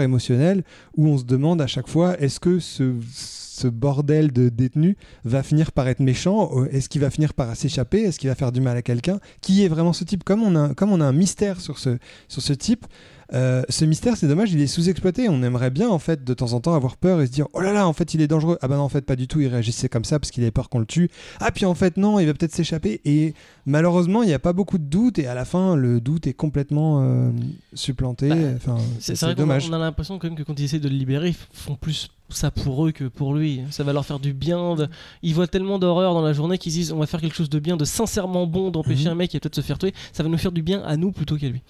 émotionnels 0.00 0.64
où 0.96 1.06
on 1.08 1.18
se 1.18 1.24
demande 1.24 1.60
à 1.60 1.66
chaque 1.66 1.88
fois 1.88 2.18
est-ce 2.20 2.40
que 2.40 2.58
ce, 2.58 2.94
ce 3.14 3.68
bordel 3.68 4.32
de 4.32 4.48
détenus 4.48 4.96
va 5.24 5.42
finir 5.42 5.72
par 5.72 5.86
être 5.88 6.00
méchant? 6.00 6.50
Euh, 6.56 6.68
Est-ce 6.72 6.88
qu'il 6.88 7.00
va 7.00 7.10
finir 7.10 7.32
par 7.34 7.54
s'échapper? 7.54 8.00
Est-ce 8.02 8.18
qu'il 8.18 8.28
va 8.28 8.34
faire 8.34 8.50
du 8.52 8.60
mal 8.60 8.76
à 8.76 8.82
quelqu'un? 8.82 9.20
Qui 9.40 9.64
est 9.64 9.68
vraiment 9.68 9.92
ce 9.92 10.04
type? 10.04 10.24
Comme 10.24 10.42
on, 10.42 10.56
a, 10.56 10.74
comme 10.74 10.90
on 10.92 11.00
a 11.00 11.04
un 11.04 11.12
mystère 11.12 11.60
sur 11.60 11.78
ce, 11.78 11.98
sur 12.28 12.42
ce 12.42 12.52
type, 12.52 12.86
euh, 13.34 13.62
ce 13.68 13.84
mystère, 13.84 14.16
c'est 14.16 14.28
dommage, 14.28 14.52
il 14.52 14.60
est 14.60 14.66
sous-exploité. 14.66 15.28
On 15.28 15.42
aimerait 15.42 15.70
bien, 15.70 15.88
en 15.88 15.98
fait, 15.98 16.22
de 16.24 16.34
temps 16.34 16.52
en 16.52 16.60
temps 16.60 16.74
avoir 16.74 16.96
peur 16.96 17.20
et 17.20 17.26
se 17.26 17.32
dire 17.32 17.46
Oh 17.54 17.60
là 17.60 17.72
là, 17.72 17.86
en 17.88 17.92
fait, 17.92 18.12
il 18.14 18.20
est 18.20 18.26
dangereux. 18.26 18.58
Ah 18.60 18.68
bah 18.68 18.76
non, 18.76 18.82
en 18.82 18.88
fait, 18.88 19.02
pas 19.06 19.16
du 19.16 19.26
tout, 19.28 19.40
il 19.40 19.48
réagissait 19.48 19.88
comme 19.88 20.04
ça 20.04 20.18
parce 20.18 20.30
qu'il 20.30 20.42
avait 20.42 20.50
peur 20.50 20.68
qu'on 20.68 20.78
le 20.80 20.86
tue. 20.86 21.10
Ah, 21.40 21.50
puis 21.50 21.64
en 21.64 21.74
fait, 21.74 21.96
non, 21.96 22.18
il 22.18 22.26
va 22.26 22.34
peut-être 22.34 22.54
s'échapper. 22.54 23.00
Et 23.04 23.34
malheureusement, 23.66 24.22
il 24.22 24.26
n'y 24.28 24.34
a 24.34 24.38
pas 24.38 24.52
beaucoup 24.52 24.78
de 24.78 24.84
doute 24.84 25.18
et 25.18 25.26
à 25.26 25.34
la 25.34 25.44
fin, 25.44 25.76
le 25.76 26.00
doute 26.00 26.26
est 26.26 26.34
complètement 26.34 27.02
euh, 27.02 27.30
supplanté. 27.74 28.28
Bah, 28.28 28.36
Enfin, 28.56 28.76
C'est 29.00 29.18
vrai 29.20 29.34
dommage. 29.34 29.66
on 29.68 29.72
a 29.72 29.78
l'impression 29.78 30.18
quand 30.18 30.26
même 30.28 30.36
que 30.36 30.42
quand 30.42 30.58
ils 30.58 30.64
essaient 30.64 30.78
de 30.80 30.88
le 30.88 30.96
libérer, 30.96 31.28
ils 31.28 31.36
font 31.52 31.76
plus 31.76 32.10
ça 32.28 32.50
pour 32.50 32.86
eux 32.86 32.92
que 32.92 33.04
pour 33.04 33.34
lui. 33.34 33.60
Ça 33.70 33.84
va 33.84 33.92
leur 33.92 34.06
faire 34.06 34.18
du 34.18 34.32
bien. 34.32 34.74
de- 34.74 34.88
Ils 35.22 35.34
voient 35.34 35.46
tellement 35.46 35.78
d'horreur 35.78 36.14
dans 36.14 36.22
la 36.22 36.32
journée 36.32 36.56
qu'ils 36.58 36.72
disent 36.72 36.92
on 36.92 36.98
va 36.98 37.06
faire 37.06 37.20
quelque 37.20 37.36
chose 37.36 37.50
de 37.50 37.58
bien, 37.58 37.76
de 37.76 37.84
sincèrement 37.84 38.46
bon, 38.46 38.70
d'empêcher 38.70 39.04
Mhm. 39.06 39.10
un 39.12 39.14
mec 39.16 39.30
qui 39.30 39.36
va 39.36 39.40
peut-être 39.40 39.54
se 39.56 39.60
faire 39.60 39.78
tuer. 39.78 39.92
Ça 40.12 40.22
va 40.22 40.28
nous 40.28 40.38
faire 40.38 40.52
du 40.52 40.62
bien 40.62 40.82
à 40.82 40.96
nous 40.96 41.12
plutôt 41.12 41.36
qu'à 41.36 41.48
lui. 41.48 41.60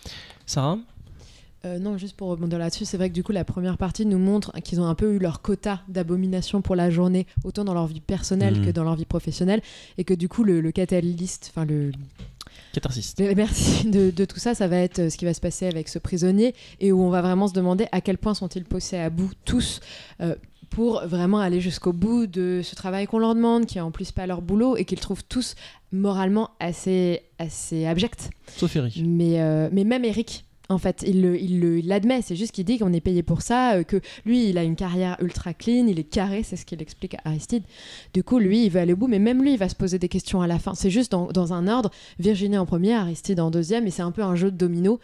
Sarah? 0.46 0.78
Euh, 1.64 1.78
non, 1.78 1.96
juste 1.96 2.16
pour 2.16 2.28
rebondir 2.28 2.58
là-dessus, 2.58 2.84
c'est 2.84 2.96
vrai 2.96 3.08
que 3.08 3.14
du 3.14 3.22
coup, 3.22 3.30
la 3.32 3.44
première 3.44 3.78
partie 3.78 4.04
nous 4.04 4.18
montre 4.18 4.52
qu'ils 4.62 4.80
ont 4.80 4.86
un 4.86 4.94
peu 4.96 5.14
eu 5.14 5.18
leur 5.18 5.42
quota 5.42 5.80
d'abomination 5.88 6.60
pour 6.60 6.74
la 6.74 6.90
journée, 6.90 7.26
autant 7.44 7.64
dans 7.64 7.74
leur 7.74 7.86
vie 7.86 8.00
personnelle 8.00 8.58
Mhm. 8.58 8.66
que 8.66 8.70
dans 8.72 8.84
leur 8.84 8.96
vie 8.96 9.04
professionnelle, 9.04 9.62
et 9.98 10.04
que 10.04 10.14
du 10.14 10.28
coup, 10.28 10.42
le, 10.42 10.60
le 10.60 10.72
catalyste, 10.72 11.52
enfin 11.54 11.64
le, 11.64 11.92
Catharsis. 12.72 13.14
merci 13.36 13.88
de, 13.88 14.10
de 14.10 14.24
tout 14.24 14.38
ça, 14.38 14.54
ça 14.54 14.66
va 14.66 14.78
être 14.78 14.98
euh, 14.98 15.10
ce 15.10 15.16
qui 15.16 15.24
va 15.24 15.34
se 15.34 15.40
passer 15.40 15.66
avec 15.66 15.88
ce 15.88 15.98
prisonnier, 15.98 16.54
et 16.80 16.90
où 16.90 17.00
on 17.02 17.10
va 17.10 17.20
vraiment 17.22 17.46
se 17.46 17.52
demander 17.52 17.86
à 17.92 18.00
quel 18.00 18.18
point 18.18 18.34
sont-ils 18.34 18.64
poussés 18.64 18.96
à 18.98 19.08
bout 19.10 19.30
tous. 19.44 19.80
euh, 20.20 20.34
pour 20.70 21.02
vraiment 21.06 21.38
aller 21.38 21.60
jusqu'au 21.60 21.92
bout 21.92 22.26
de 22.26 22.62
ce 22.64 22.74
travail 22.74 23.06
qu'on 23.06 23.18
leur 23.18 23.34
demande, 23.34 23.66
qui 23.66 23.76
est 23.76 23.82
en 23.82 23.90
plus 23.90 24.10
pas 24.10 24.26
leur 24.26 24.40
boulot 24.40 24.74
et 24.78 24.86
qu'ils 24.86 25.00
trouvent 25.00 25.22
tous 25.28 25.54
moralement 25.92 26.48
assez, 26.60 27.20
assez 27.38 27.84
abjects. 27.84 28.30
Sauf 28.56 28.74
Eric. 28.76 29.02
Mais, 29.04 29.42
euh, 29.42 29.68
mais 29.70 29.84
même 29.84 30.02
Eric, 30.06 30.46
en 30.68 30.78
fait, 30.78 31.04
il 31.06 31.20
le- 31.22 31.38
il 31.40 31.60
le- 31.60 31.78
il 31.80 31.86
l'admet. 31.88 32.22
c'est 32.22 32.36
juste 32.36 32.52
qu'il 32.52 32.64
dit 32.64 32.78
qu'on 32.78 32.92
est 32.92 33.00
payé 33.00 33.22
pour 33.22 33.42
ça, 33.42 33.74
euh, 33.74 33.82
que 33.82 34.00
lui, 34.24 34.48
il 34.48 34.56
a 34.58 34.62
une 34.62 34.76
carrière 34.76 35.16
ultra 35.20 35.52
clean, 35.54 35.86
il 35.86 35.98
est 35.98 36.04
carré, 36.04 36.42
c'est 36.42 36.56
ce 36.56 36.64
qu'il 36.64 36.80
explique 36.80 37.14
à 37.14 37.20
Aristide. 37.24 37.64
Du 38.14 38.22
coup, 38.22 38.38
lui, 38.38 38.64
il 38.64 38.70
veut 38.70 38.80
aller 38.80 38.92
au 38.92 38.96
bout, 38.96 39.08
mais 39.08 39.18
même 39.18 39.42
lui, 39.42 39.52
il 39.52 39.58
va 39.58 39.68
se 39.68 39.74
poser 39.74 39.98
des 39.98 40.08
questions 40.08 40.40
à 40.40 40.46
la 40.46 40.58
fin. 40.58 40.74
C'est 40.74 40.90
juste 40.90 41.12
dans, 41.12 41.26
dans 41.26 41.52
un 41.52 41.68
ordre, 41.68 41.90
Virginie 42.18 42.56
en 42.58 42.64
premier, 42.66 42.94
Aristide 42.94 43.40
en 43.40 43.50
deuxième, 43.50 43.86
et 43.86 43.90
c'est 43.90 44.02
un 44.02 44.12
peu 44.12 44.22
un 44.22 44.34
jeu 44.36 44.50
de 44.50 44.56
domino. 44.56 44.98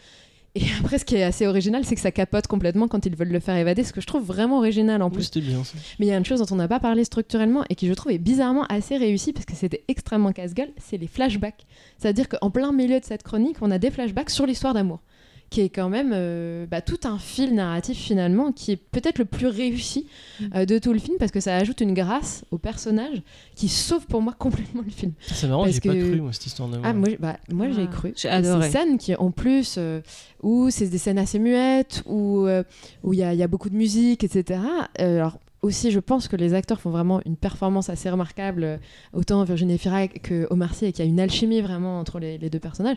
Et 0.55 0.63
après, 0.81 0.99
ce 0.99 1.05
qui 1.05 1.17
est 1.17 1.23
assez 1.23 1.47
original, 1.47 1.85
c'est 1.85 1.95
que 1.95 2.01
ça 2.01 2.11
capote 2.13 2.47
complètement 2.47 2.89
quand 2.89 3.05
ils 3.05 3.15
veulent 3.15 3.29
le 3.29 3.39
faire 3.41 3.57
évader, 3.57 3.85
ce 3.85 3.93
que 3.93 4.01
je 4.01 4.07
trouve 4.07 4.25
vraiment 4.25 4.59
original 4.59 5.03
en 5.03 5.09
Oui, 5.09 5.15
plus. 5.17 5.25
c'était 5.25 5.41
bien 5.43 5.63
ça. 5.65 5.75
Mais 5.99 6.07
il 6.07 6.09
y 6.09 6.13
a 6.13 6.17
une 6.17 6.25
chose 6.25 6.41
dont 6.41 6.47
on 6.53 6.57
n'a 6.57 6.69
pas 6.69 6.81
parlé 6.81 7.05
structurellement 7.05 7.65
et 7.69 7.75
qui 7.75 7.87
je 7.87 7.93
trouve 7.93 8.13
est 8.13 8.19
bizarrement 8.19 8.65
assez 8.67 8.97
réussie 8.97 9.33
parce 9.35 9.45
que 9.45 9.55
c'était 9.55 9.85
extrêmement 9.89 10.33
casse-gueule, 10.33 10.71
c'est 10.79 10.97
les 10.97 11.07
flashbacks. 11.07 11.67
C'est-à-dire 11.99 12.29
qu'en 12.29 12.51
plein 12.51 12.73
milieu 12.73 12.99
de 12.99 13.05
cette 13.05 13.23
chronique, 13.25 13.57
on 13.61 13.71
a 13.71 13.79
des 13.79 13.91
flashbacks 13.91 14.31
sur 14.31 14.47
l'histoire 14.47 14.73
d'amour, 14.73 15.01
qui 15.51 15.63
est 15.63 15.69
quand 15.71 15.89
même 15.89 16.11
euh, 16.15 16.67
bah, 16.67 16.83
tout 16.83 16.99
un 17.05 17.19
fil 17.19 17.55
narratif 17.55 17.97
finalement, 17.97 18.53
qui 18.53 18.73
est 18.73 18.77
peut-être 18.77 19.19
le 19.19 19.25
plus 19.25 19.47
réussi 19.47 20.07
euh, 20.55 20.67
de 20.67 20.79
tout 20.79 20.93
le 20.93 20.99
film 20.99 21.17
parce 21.19 21.33
que 21.33 21.41
ça 21.41 21.57
ajoute 21.57 21.81
une 21.81 21.95
grâce 21.95 22.45
au 22.51 22.59
personnage 22.59 23.23
qui 23.55 23.69
sauve 23.69 24.07
pour 24.07 24.21
moi 24.21 24.35
complètement 24.39 24.83
le 24.85 24.91
film. 24.91 25.13
C'est 25.23 25.49
marrant, 25.49 25.65
j'ai 25.67 25.81
pas 25.81 25.95
que- 25.95 26.11
cru 26.11 26.21
moi 26.21 26.33
cette 26.33 26.47
histoire 26.47 26.69
d'amour. 26.69 26.85
Ah, 26.87 26.93
moi, 26.93 27.09
bah, 27.19 27.37
moi 27.51 27.69
j'ai 27.71 27.85
Ah, 27.85 27.93
cru. 27.93 28.13
j'ai 28.17 28.29
adoré. 28.29 28.67
Ces 28.67 28.73
scènes 28.73 28.99
qui, 28.99 29.15
en 29.17 29.31
plus, 29.31 29.77
euh, 29.79 30.01
où 30.43 30.69
c'est 30.71 30.87
des 30.89 30.99
scènes 30.99 31.19
assez 31.19 31.39
muettes, 31.39 32.03
où 32.07 32.47
euh, 32.47 32.63
où 33.03 33.15
il 33.15 33.21
y, 33.21 33.23
a- 33.23 33.33
il 33.33 33.39
y 33.39 33.43
a 33.43 33.49
beaucoup 33.49 33.71
de 33.71 33.77
musique, 33.77 34.25
etc. 34.25 34.61
Euh, 35.01 35.17
alors, 35.17 35.39
aussi, 35.63 35.91
je 35.91 35.99
pense 35.99 36.29
que 36.29 36.37
les 36.37 36.55
acteurs 36.55 36.81
font 36.81 36.91
vraiment 36.91 37.21
une 37.25 37.37
performance 37.37 37.89
assez 37.89 38.09
remarquable, 38.09 38.65
euh, 38.65 38.77
autant 39.13 39.43
Virginie 39.45 39.75
Efira 39.75 40.07
que 40.07 40.47
Omar 40.51 40.75
Sy, 40.75 40.87
et 40.87 40.93
qu'il 40.93 41.05
y 41.05 41.09
a 41.09 41.11
une 41.11 41.19
alchimie 41.19 41.61
vraiment 41.61 41.99
entre 41.99 42.19
les, 42.21 42.39
les 42.39 42.49
deux 42.49 42.61
personnages. 42.61 42.97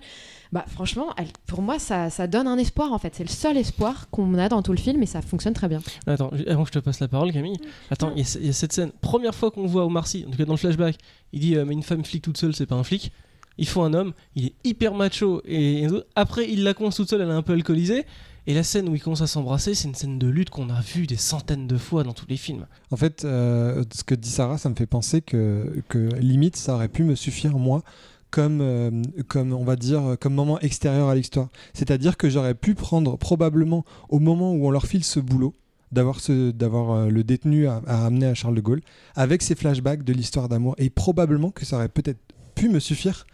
Bah, 0.51 0.65
franchement, 0.67 1.07
elle, 1.17 1.29
pour 1.47 1.61
moi, 1.61 1.79
ça, 1.79 2.09
ça 2.09 2.27
donne 2.27 2.47
un 2.47 2.57
espoir 2.57 2.93
en 2.93 2.99
fait. 2.99 3.15
C'est 3.15 3.23
le 3.23 3.29
seul 3.29 3.57
espoir 3.57 4.09
qu'on 4.11 4.37
a 4.37 4.49
dans 4.49 4.61
tout 4.61 4.73
le 4.73 4.77
film 4.77 5.01
et 5.01 5.05
ça 5.05 5.21
fonctionne 5.21 5.53
très 5.53 5.67
bien. 5.67 5.81
Attends, 6.05 6.31
avant 6.47 6.63
que 6.63 6.69
je 6.69 6.79
te 6.79 6.83
passe 6.83 6.99
la 6.99 7.07
parole, 7.07 7.31
Camille, 7.31 7.57
attends, 7.89 8.11
il 8.15 8.23
y, 8.23 8.47
a 8.47 8.49
y 8.49 8.53
cette 8.53 8.73
scène. 8.73 8.91
Première 9.01 9.33
fois 9.33 9.49
qu'on 9.49 9.65
voit 9.65 9.85
Omar 9.85 10.07
Sy, 10.07 10.25
en 10.27 10.31
tout 10.31 10.37
cas 10.37 10.45
dans 10.45 10.53
le 10.53 10.57
flashback, 10.57 10.97
il 11.33 11.39
dit 11.39 11.55
euh, 11.55 11.65
Mais 11.65 11.73
une 11.73 11.83
femme 11.83 12.05
flic 12.05 12.21
toute 12.21 12.37
seule, 12.37 12.53
c'est 12.53 12.65
pas 12.65 12.75
un 12.75 12.83
flic. 12.83 13.11
Il 13.57 13.67
faut 13.67 13.81
un 13.81 13.93
homme, 13.93 14.13
il 14.35 14.47
est 14.47 14.53
hyper 14.63 14.93
macho. 14.93 15.41
Et, 15.45 15.83
et 15.83 15.87
après, 16.15 16.49
il 16.49 16.63
la 16.63 16.73
coince 16.73 16.95
toute 16.95 17.09
seule, 17.09 17.21
elle 17.21 17.29
est 17.29 17.33
un 17.33 17.41
peu 17.41 17.53
alcoolisée. 17.53 18.05
Et 18.47 18.53
la 18.55 18.63
scène 18.63 18.89
où 18.89 18.95
ils 18.95 19.01
commencent 19.01 19.21
à 19.21 19.27
s'embrasser, 19.27 19.75
c'est 19.75 19.87
une 19.87 19.93
scène 19.93 20.17
de 20.17 20.27
lutte 20.27 20.49
qu'on 20.49 20.69
a 20.69 20.81
vue 20.81 21.05
des 21.05 21.17
centaines 21.17 21.67
de 21.67 21.77
fois 21.77 22.03
dans 22.03 22.13
tous 22.13 22.25
les 22.27 22.37
films. 22.37 22.65
En 22.89 22.97
fait, 22.97 23.23
euh, 23.23 23.83
ce 23.93 24.03
que 24.03 24.15
dit 24.15 24.29
Sarah, 24.29 24.57
ça 24.57 24.69
me 24.69 24.75
fait 24.75 24.87
penser 24.87 25.21
que, 25.21 25.83
que 25.89 26.09
limite, 26.15 26.55
ça 26.55 26.73
aurait 26.73 26.87
pu 26.87 27.03
me 27.03 27.13
suffire, 27.13 27.57
moi, 27.59 27.83
comme, 28.31 28.61
euh, 28.61 29.03
comme 29.27 29.53
on 29.53 29.63
va 29.63 29.75
dire, 29.75 30.15
comme 30.19 30.33
moment 30.33 30.59
extérieur 30.59 31.07
à 31.09 31.15
l'histoire. 31.15 31.49
C'est-à-dire 31.73 32.17
que 32.17 32.29
j'aurais 32.29 32.55
pu 32.55 32.73
prendre 32.73 33.15
probablement 33.15 33.85
au 34.09 34.19
moment 34.19 34.53
où 34.53 34.65
on 34.65 34.71
leur 34.71 34.87
file 34.87 35.03
ce 35.03 35.19
boulot, 35.19 35.53
d'avoir 35.91 36.17
d'avoir 36.55 36.91
euh, 36.91 37.09
le 37.09 37.23
détenu 37.23 37.67
à, 37.67 37.81
à 37.85 38.07
amener 38.07 38.25
à 38.25 38.33
Charles 38.33 38.55
de 38.55 38.61
Gaulle, 38.61 38.81
avec 39.15 39.43
ces 39.43 39.53
flashbacks 39.53 40.03
de 40.03 40.13
l'histoire 40.13 40.49
d'amour, 40.49 40.73
et 40.79 40.89
probablement 40.89 41.51
que 41.51 41.63
ça 41.63 41.75
aurait 41.75 41.89
peut-être 41.89 42.19
pu 42.55 42.69
me 42.69 42.79
suffire. 42.79 43.27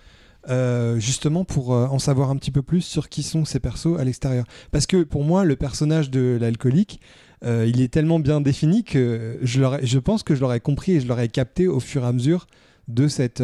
Euh, 0.49 0.97
justement 0.97 1.43
pour 1.43 1.73
euh, 1.73 1.87
en 1.87 1.99
savoir 1.99 2.29
un 2.29 2.37
petit 2.37 2.51
peu 2.51 2.61
plus 2.61 2.81
sur 2.81 3.09
qui 3.09 3.21
sont 3.21 3.43
ces 3.43 3.59
persos 3.59 3.99
à 3.99 4.05
l'extérieur. 4.05 4.45
Parce 4.71 4.85
que 4.85 5.03
pour 5.03 5.23
moi, 5.23 5.43
le 5.43 5.57
personnage 5.57 6.09
de 6.09 6.37
l'alcoolique, 6.39 7.01
euh, 7.43 7.65
il 7.67 7.81
est 7.81 7.89
tellement 7.89 8.19
bien 8.19 8.39
défini 8.39 8.85
que 8.85 9.37
je, 9.41 9.97
pense 9.99 10.23
que 10.23 10.35
je 10.35 10.41
l'aurais 10.41 10.61
compris 10.61 10.93
et 10.93 10.99
je 11.01 11.07
l'aurais 11.07 11.27
capté 11.27 11.67
au 11.67 11.81
fur 11.81 12.03
et 12.03 12.07
à 12.07 12.13
mesure 12.13 12.47
de 12.87 13.09
cette, 13.09 13.43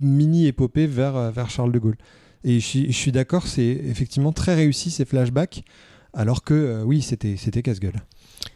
mini-épopée 0.00 0.86
vers, 0.86 1.32
Charles 1.48 1.72
de 1.72 1.78
Gaulle. 1.78 1.96
Et 2.44 2.60
je 2.60 2.92
suis 2.92 3.12
d'accord, 3.12 3.46
c'est 3.46 3.80
effectivement 3.86 4.32
très 4.32 4.54
réussi 4.54 4.90
ces 4.90 5.06
flashbacks, 5.06 5.64
alors 6.14 6.42
que 6.44 6.54
euh, 6.54 6.82
oui, 6.84 7.02
c'était 7.02 7.36
c'était 7.36 7.62
casse-gueule. 7.62 8.00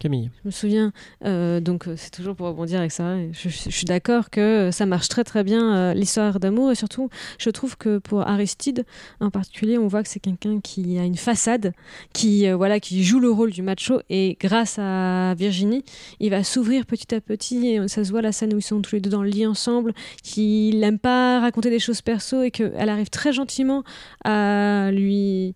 Camille. 0.00 0.30
Je 0.42 0.48
me 0.48 0.50
souviens, 0.50 0.92
euh, 1.24 1.60
donc 1.60 1.88
euh, 1.88 1.94
c'est 1.96 2.10
toujours 2.10 2.36
pour 2.36 2.46
rebondir 2.48 2.78
avec 2.78 2.92
ça, 2.92 3.16
je, 3.32 3.48
je- 3.48 3.48
je 3.48 3.70
suis 3.70 3.86
d'accord 3.86 4.28
que 4.28 4.68
ça 4.70 4.84
marche 4.86 5.08
très 5.08 5.24
très 5.24 5.42
bien 5.44 5.74
euh, 5.76 5.94
l'histoire 5.94 6.40
d'amour 6.40 6.70
et 6.70 6.74
surtout 6.74 7.08
je 7.38 7.48
trouve 7.48 7.76
que 7.78 7.96
pour 7.98 8.20
Aristide 8.28 8.84
en 9.20 9.30
particulier 9.30 9.78
on 9.78 9.86
voit 9.88 10.02
que 10.02 10.08
c'est 10.10 10.20
quelqu'un 10.20 10.60
qui 10.60 10.98
a 10.98 11.04
une 11.04 11.16
façade, 11.16 11.72
qui, 12.12 12.46
euh, 12.46 12.54
voilà, 12.54 12.80
qui 12.80 13.02
joue 13.02 13.18
le 13.18 13.30
rôle 13.30 13.50
du 13.50 13.62
macho 13.62 14.00
et 14.10 14.36
grâce 14.38 14.78
à 14.78 15.34
Virginie 15.38 15.84
il 16.20 16.30
va 16.30 16.44
s'ouvrir 16.44 16.84
petit 16.84 17.14
à 17.14 17.20
petit 17.22 17.66
et 17.68 17.88
ça 17.88 18.04
se 18.04 18.10
voit 18.10 18.20
la 18.22 18.32
scène 18.32 18.52
où 18.54 18.58
ils 18.58 18.62
sont 18.62 18.82
tous 18.82 18.94
les 18.96 19.00
deux 19.00 19.10
dans 19.10 19.22
le 19.22 19.30
lit 19.30 19.46
ensemble, 19.46 19.94
qu'il 20.22 20.80
n'aime 20.80 20.98
pas 20.98 21.40
raconter 21.40 21.70
des 21.70 21.78
choses 21.80 22.02
perso 22.02 22.42
et 22.42 22.50
qu'elle 22.50 22.88
arrive 22.90 23.08
très 23.08 23.32
gentiment 23.32 23.84
à 24.24 24.90
lui 24.92 25.54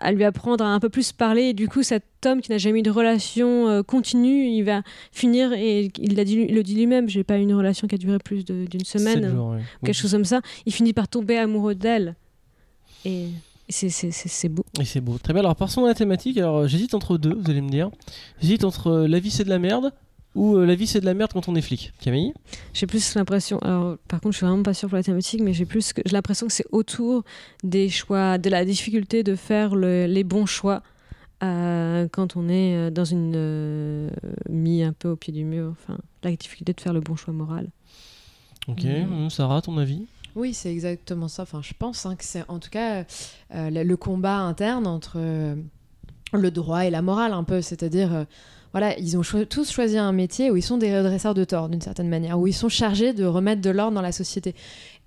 à 0.00 0.12
lui 0.12 0.24
apprendre 0.24 0.64
à 0.64 0.68
un 0.68 0.80
peu 0.80 0.88
plus 0.88 1.12
parler. 1.12 1.42
Et 1.42 1.54
du 1.54 1.68
coup, 1.68 1.82
cet 1.82 2.04
homme 2.26 2.40
qui 2.40 2.50
n'a 2.50 2.58
jamais 2.58 2.80
eu 2.80 2.82
de 2.82 2.90
relation 2.90 3.68
euh, 3.68 3.82
continue, 3.82 4.46
il 4.48 4.62
va 4.62 4.82
finir, 5.12 5.52
et 5.52 5.90
il, 5.98 6.14
dit, 6.24 6.46
le 6.46 6.62
dit 6.62 6.74
lui-même, 6.74 7.08
j'ai 7.08 7.24
pas 7.24 7.38
eu 7.38 7.42
une 7.42 7.54
relation 7.54 7.86
qui 7.88 7.94
a 7.94 7.98
duré 7.98 8.18
plus 8.18 8.44
de- 8.44 8.66
d'une 8.66 8.84
semaine, 8.84 9.36
ou 9.38 9.56
quelque 9.84 9.94
chose 9.94 10.12
comme 10.12 10.24
ça. 10.24 10.40
Il 10.66 10.72
finit 10.72 10.92
par 10.92 11.08
tomber 11.08 11.36
amoureux 11.38 11.74
d'elle. 11.74 12.16
Et 13.04 13.28
c'est, 13.68 14.48
beau. 14.48 14.64
Et 14.80 14.84
c'est 14.84 15.00
beau. 15.00 15.18
Très 15.18 15.32
bien. 15.32 15.40
Alors, 15.40 15.54
passons 15.56 15.84
à 15.84 15.88
la 15.88 15.94
thématique. 15.94 16.38
Alors, 16.38 16.66
j'hésite 16.66 16.94
entre 16.94 17.18
deux, 17.18 17.34
vous 17.34 17.50
allez 17.50 17.60
me 17.60 17.68
dire. 17.70 17.90
J'hésite 18.40 18.64
entre 18.64 18.88
euh, 18.88 19.06
la 19.08 19.18
vie 19.20 19.30
c'est 19.30 19.44
de 19.44 19.50
la 19.50 19.58
merde 19.58 19.92
ou 20.38 20.56
euh, 20.56 20.64
la 20.66 20.74
vie 20.74 20.86
c'est 20.86 21.00
de 21.00 21.04
la 21.06 21.14
merde 21.14 21.32
quand 21.32 21.48
on 21.48 21.54
est 21.56 21.60
flic. 21.62 21.92
Camille 22.00 22.32
J'ai 22.74 22.86
plus 22.86 23.14
l'impression, 23.14 23.58
alors 23.60 23.96
par 24.08 24.20
contre, 24.20 24.32
je 24.34 24.38
suis 24.38 24.46
vraiment 24.46 24.62
pas 24.62 24.74
sûre 24.74 24.88
pour 24.88 24.96
la 24.96 25.02
thématique, 25.02 25.40
mais 25.42 25.52
j'ai 25.52 25.66
plus 25.66 25.92
l'impression 26.12 26.46
que 26.46 26.52
c'est 26.52 26.66
autour 26.70 27.24
des 27.64 27.88
choix, 27.88 28.38
de 28.38 28.48
la 28.50 28.64
difficulté 28.64 29.22
de 29.22 29.34
faire 29.34 29.74
le- 29.74 30.06
les 30.06 30.24
bons 30.24 30.46
choix. 30.46 30.82
euh, 31.44 32.08
quand 32.10 32.34
on 32.36 32.48
est 32.48 32.74
euh, 32.76 32.90
dans 32.90 33.04
une 33.04 33.32
euh, 33.36 34.10
mis 34.48 34.82
un 34.82 34.92
peu 34.92 35.08
au 35.10 35.16
pied 35.16 35.32
du 35.32 35.44
mur, 35.44 35.68
enfin 35.70 35.96
la 36.24 36.30
difficulté 36.34 36.72
de 36.72 36.80
faire 36.80 36.92
le 36.92 37.00
bon 37.00 37.14
choix 37.14 37.32
moral. 37.32 37.68
Ok. 38.66 38.84
Hum, 38.84 39.30
Sarah, 39.30 39.62
ton 39.62 39.78
avis 39.78 40.02
Oui, 40.34 40.52
c'est 40.52 40.70
exactement 40.72 41.28
ça. 41.28 41.44
Enfin, 41.44 41.60
je 41.62 41.72
pense 41.78 42.04
hein, 42.06 42.16
que 42.16 42.24
c'est 42.24 42.44
en 42.48 42.58
tout 42.58 42.70
cas 42.70 43.04
euh, 43.54 43.70
le, 43.70 43.82
le 43.84 43.96
combat 43.96 44.38
interne 44.38 44.86
entre 44.86 45.12
euh, 45.16 45.54
le 46.32 46.50
droit 46.50 46.84
et 46.86 46.90
la 46.90 47.02
morale, 47.02 47.32
un 47.32 47.44
peu. 47.44 47.62
C'est-à-dire, 47.62 48.12
euh, 48.12 48.24
voilà, 48.72 48.98
ils 48.98 49.16
ont 49.16 49.22
tous 49.48 49.70
choisi 49.70 49.98
un 49.98 50.12
métier 50.12 50.50
où 50.50 50.56
ils 50.56 50.62
sont 50.62 50.78
des 50.78 50.96
redresseurs 50.96 51.34
de 51.34 51.44
tort, 51.44 51.68
d'une 51.68 51.80
certaine 51.80 52.08
manière, 52.08 52.38
où 52.38 52.46
ils 52.46 52.54
sont 52.54 52.68
chargés 52.68 53.12
de 53.12 53.24
remettre 53.24 53.62
de 53.62 53.70
l'ordre 53.70 53.94
dans 53.94 54.02
la 54.02 54.12
société. 54.12 54.54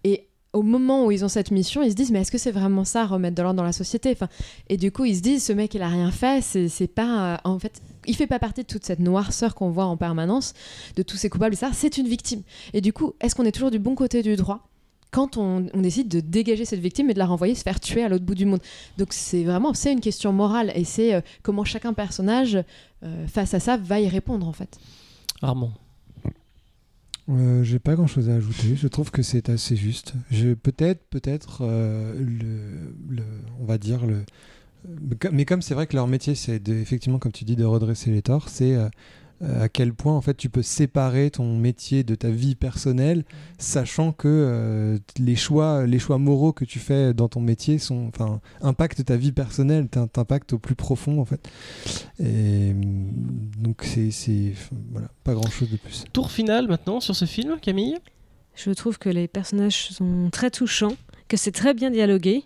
Et 0.04 0.28
au 0.54 0.64
moment 0.64 1.06
où 1.06 1.12
ils 1.12 1.24
ont 1.24 1.30
cette 1.30 1.52
mission, 1.52 1.82
ils 1.82 1.92
se 1.92 1.96
disent 1.96 2.12
mais 2.12 2.22
est-ce 2.22 2.32
que 2.32 2.38
c'est 2.38 2.52
vraiment 2.52 2.84
ça 2.84 3.06
remettre 3.06 3.36
de 3.36 3.42
l'ordre 3.42 3.58
dans 3.58 3.64
la 3.64 3.72
société? 3.72 4.18
Et 4.68 4.78
du 4.78 4.92
coup 4.92 5.06
ils 5.06 5.16
se 5.16 5.22
disent 5.22 5.46
ce 5.46 5.54
mec 5.54 5.74
il 5.74 5.82
a 5.82 5.88
rien 5.88 6.12
fait, 6.12 6.42
c'est 6.42 6.88
pas 6.88 7.36
euh, 7.36 7.38
en 7.44 7.60
fait 7.60 7.82
il 8.06 8.16
fait 8.16 8.28
pas 8.28 8.40
partie 8.40 8.62
de 8.64 8.68
toute 8.68 8.84
cette 8.84 9.00
noirceur 9.00 9.56
qu'on 9.56 9.70
voit 9.70 9.86
en 9.86 9.96
permanence 9.96 10.54
de 10.96 11.04
tous 11.04 11.18
ces 11.18 11.30
coupables 11.30 11.56
ça 11.56 11.70
c'est 11.74 11.98
une 11.98 12.08
victime. 12.08 12.42
Et 12.74 12.82
du 12.82 12.92
coup 12.92 13.14
est-ce 13.22 13.36
qu'on 13.36 13.46
est 13.46 13.52
toujours 13.52 13.72
du 13.72 13.80
bon 13.80 13.96
côté 13.96 14.24
du 14.24 14.36
droit? 14.36 14.71
Quand 15.12 15.38
on, 15.38 15.68
on 15.74 15.82
décide 15.82 16.08
de 16.08 16.20
dégager 16.22 16.66
cette 16.66 16.80
victime 16.80 17.10
et 17.10 17.14
de 17.14 17.20
la 17.20 17.26
renvoyer 17.26 17.54
se 17.54 17.64
faire 17.64 17.80
tuer 17.80 18.04
à 18.04 18.10
l'autre 18.10 18.26
bout 18.26 18.36
du 18.36 18.46
monde. 18.46 18.62
Donc 18.98 19.10
c'est 19.12 19.44
vraiment 19.44 19.74
c'est 19.74 19.92
une 19.92 20.00
question 20.00 20.32
morale 20.34 20.72
et 20.76 20.84
c'est 20.86 21.14
euh, 21.14 21.22
comment 21.44 21.64
chacun 21.66 21.94
personnage 21.94 22.58
euh, 23.04 23.28
face 23.28 23.54
à 23.54 23.60
ça 23.60 23.78
va 23.78 24.00
y 24.00 24.08
répondre 24.08 24.48
en 24.48 24.54
fait. 24.54 24.80
Armand. 25.42 25.74
Euh, 27.30 27.64
J'ai 27.64 27.80
pas 27.80 27.96
grand 27.96 28.08
chose 28.08 28.30
à 28.30 28.36
ajouter. 28.36 28.76
Je 28.76 28.88
trouve 28.88 29.12
que 29.12 29.22
c'est 29.22 29.50
assez 29.50 29.76
juste. 29.76 30.14
Je 30.32 30.54
peut-être, 30.54 31.04
peut-être 31.10 31.60
euh, 31.62 32.14
le, 32.18 33.16
le- 33.16 33.24
on 33.60 33.66
va 33.66 33.78
dire 33.78 34.06
le. 34.06 34.24
mais 35.32 35.46
comme- 35.46 35.62
c'est 35.62 35.74
vrai 35.76 35.88
que 35.88 35.96
leur 35.96 36.08
métier, 36.08 36.36
c'est 36.36 36.68
effectivement, 36.70 37.20
comme 37.20 37.32
tu 37.32 37.46
dis, 37.46 37.56
de 37.56 37.64
redresser 37.64 38.12
les 38.12 38.22
torts, 38.22 38.50
c'est 38.50 38.76
à 39.44 39.70
quel 39.70 39.94
point 39.94 40.14
en 40.16 40.22
fait 40.22 40.36
tu 40.36 40.50
peux 40.50 40.62
séparer 40.62 41.32
ton 41.32 41.58
métier 41.58 42.04
de 42.04 42.16
ta 42.16 42.30
vie 42.30 42.56
personnelle, 42.56 43.24
sachant 43.58 44.12
que 44.12 44.28
euh, 44.28 44.98
les 45.18 45.36
choix, 45.36 45.86
les 45.88 46.00
choix 46.00 46.18
moraux 46.18 46.54
que 46.54 46.66
tu 46.66 46.80
fais 46.80 47.14
dans 47.14 47.28
ton 47.28 47.42
métier 47.42 47.80
sont, 47.80 48.08
enfin, 48.14 48.40
impactent 48.62 49.04
ta 49.06 49.18
vie 49.18 49.32
personnelle, 49.32 49.88
t'im- 49.88 50.08
t'impactent 50.08 50.54
au 50.54 50.60
plus 50.60 50.76
profond 50.76 51.20
en 51.20 51.26
fait. 51.26 51.50
Et 52.20 52.72
hum, 52.72 53.10
donc 53.58 53.84
c'est, 53.84 54.12
c'est, 54.12 54.54
voilà, 54.92 55.10
pas 55.24 55.34
grand 55.34 55.50
chose 55.50 55.70
de 55.72 55.78
plus. 55.78 56.04
Tour 56.14 56.30
final 56.32 56.68
maintenant 56.68 57.00
sur 57.00 57.16
ce 57.16 57.26
film, 57.26 57.58
Camille? 57.62 57.98
Je 58.54 58.70
trouve 58.72 59.00
que 59.00 59.10
les 59.10 59.28
personnages 59.28 59.90
sont 59.92 60.30
très 60.32 60.52
touchants, 60.52 60.96
que 61.30 61.38
c'est 61.38 61.54
très 61.54 61.74
bien 61.74 61.90
dialogué 61.90 62.44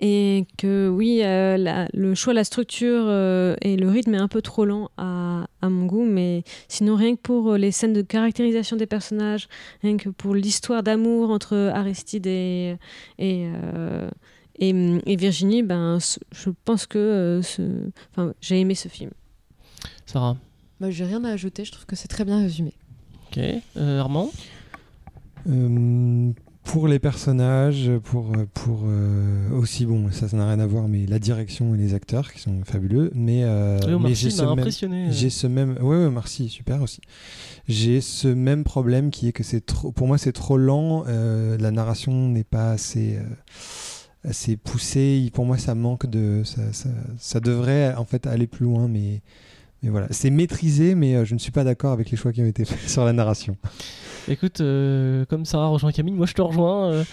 et 0.00 0.46
que 0.56 0.88
oui, 0.88 1.20
euh, 1.22 1.56
la- 1.56 1.88
le 1.92 2.14
choix 2.14 2.32
la 2.32 2.44
structure 2.44 3.02
euh, 3.06 3.56
et 3.62 3.76
le 3.76 3.88
rythme 3.88 4.14
est 4.14 4.18
un 4.18 4.28
peu 4.28 4.42
trop 4.42 4.64
lent 4.64 4.90
à, 4.96 5.46
à 5.60 5.68
mon 5.68 5.86
goût, 5.86 6.04
mais 6.04 6.44
sinon 6.68 6.94
rien 6.96 7.16
que 7.16 7.20
pour 7.20 7.52
euh, 7.52 7.58
les 7.58 7.72
scènes 7.72 7.92
de 7.92 8.02
caractérisation 8.02 8.76
des 8.76 8.86
personnages, 8.86 9.48
rien 9.82 9.96
que 9.96 10.08
pour 10.08 10.34
l'histoire 10.34 10.82
d'amour 10.82 11.30
entre 11.30 11.56
Aristide 11.74 12.26
et, 12.26 12.76
et, 13.18 13.48
euh, 13.74 14.08
et, 14.58 14.70
et 14.70 15.16
Virginie, 15.16 15.62
ben, 15.62 15.98
je 16.32 16.50
pense 16.64 16.86
que 16.86 16.98
euh, 16.98 17.42
ce- 17.42 17.90
enfin, 18.12 18.32
j'ai 18.40 18.60
aimé 18.60 18.74
ce 18.74 18.88
film. 18.88 19.10
Sarah. 20.06 20.36
Moi 20.80 20.90
j'ai 20.90 21.04
rien 21.04 21.24
à 21.24 21.30
ajouter, 21.32 21.64
je 21.64 21.72
trouve 21.72 21.86
que 21.86 21.96
c'est 21.96 22.08
très 22.08 22.24
bien 22.24 22.38
résumé. 22.40 22.72
Ok. 23.30 23.40
Euh, 23.76 24.00
Armand? 24.00 24.30
Euh, 25.48 26.30
pour 26.68 26.86
les 26.86 26.98
personnages, 26.98 27.90
pour, 28.04 28.30
pour 28.52 28.82
euh, 28.84 29.50
aussi, 29.52 29.86
bon, 29.86 30.10
ça 30.12 30.28
ça 30.28 30.36
n'a 30.36 30.46
rien 30.46 30.60
à 30.60 30.66
voir, 30.66 30.86
mais 30.86 31.06
la 31.06 31.18
direction 31.18 31.74
et 31.74 31.78
les 31.78 31.94
acteurs 31.94 32.30
qui 32.30 32.42
sont 32.42 32.62
fabuleux. 32.62 33.10
Mais, 33.14 33.42
euh, 33.44 33.78
Oui, 33.86 33.96
mais 34.02 34.14
j'ai 34.14 34.28
ce 34.28 34.42
même, 34.42 34.58
euh. 34.68 35.08
j'ai 35.10 35.30
ce 35.30 35.46
même, 35.46 35.78
ouais, 35.80 35.96
ouais, 35.96 36.10
merci, 36.10 36.50
super 36.50 36.82
aussi. 36.82 37.00
J'ai 37.68 38.02
ce 38.02 38.28
même 38.28 38.64
problème 38.64 39.10
qui 39.10 39.28
est 39.28 39.32
que 39.32 39.42
c'est 39.42 39.64
trop, 39.64 39.92
pour 39.92 40.06
moi, 40.06 40.18
c'est 40.18 40.32
trop 40.32 40.58
lent. 40.58 41.04
euh, 41.08 41.56
la 41.58 41.70
narration 41.70 42.28
n'est 42.28 42.44
pas 42.44 42.72
assez, 42.72 43.16
euh, 43.16 44.28
assez 44.28 44.58
poussée. 44.58 45.30
Pour 45.32 45.46
moi, 45.46 45.56
ça 45.56 45.74
manque 45.74 46.04
de, 46.04 46.42
ça, 46.44 46.60
ça, 46.72 46.90
ça 47.18 47.40
devrait 47.40 47.94
en 47.94 48.04
fait 48.04 48.26
aller 48.26 48.46
plus 48.46 48.64
loin, 48.64 48.88
mais. 48.88 49.22
Mais 49.84 49.90
voilà, 49.90 50.08
c'est 50.10 50.30
maîtrisé, 50.30 50.96
mais 50.96 51.14
euh, 51.14 51.24
je 51.24 51.34
ne 51.34 51.38
suis 51.38 51.52
pas 51.52 51.62
d'accord 51.62 51.92
avec 51.92 52.10
les 52.10 52.16
choix 52.16 52.32
qui 52.32 52.42
ont 52.42 52.46
été 52.46 52.64
faits 52.64 52.80
sur 52.90 53.04
la 53.04 53.12
narration. 53.12 53.56
Écoute, 54.28 54.60
euh, 54.60 55.24
comme 55.26 55.44
Sarah 55.44 55.68
rejoint 55.68 55.90
Camille, 55.92 56.14
moi 56.14 56.26
je 56.26 56.34
te 56.34 56.42
rejoins. 56.42 56.90
euh, 56.92 57.04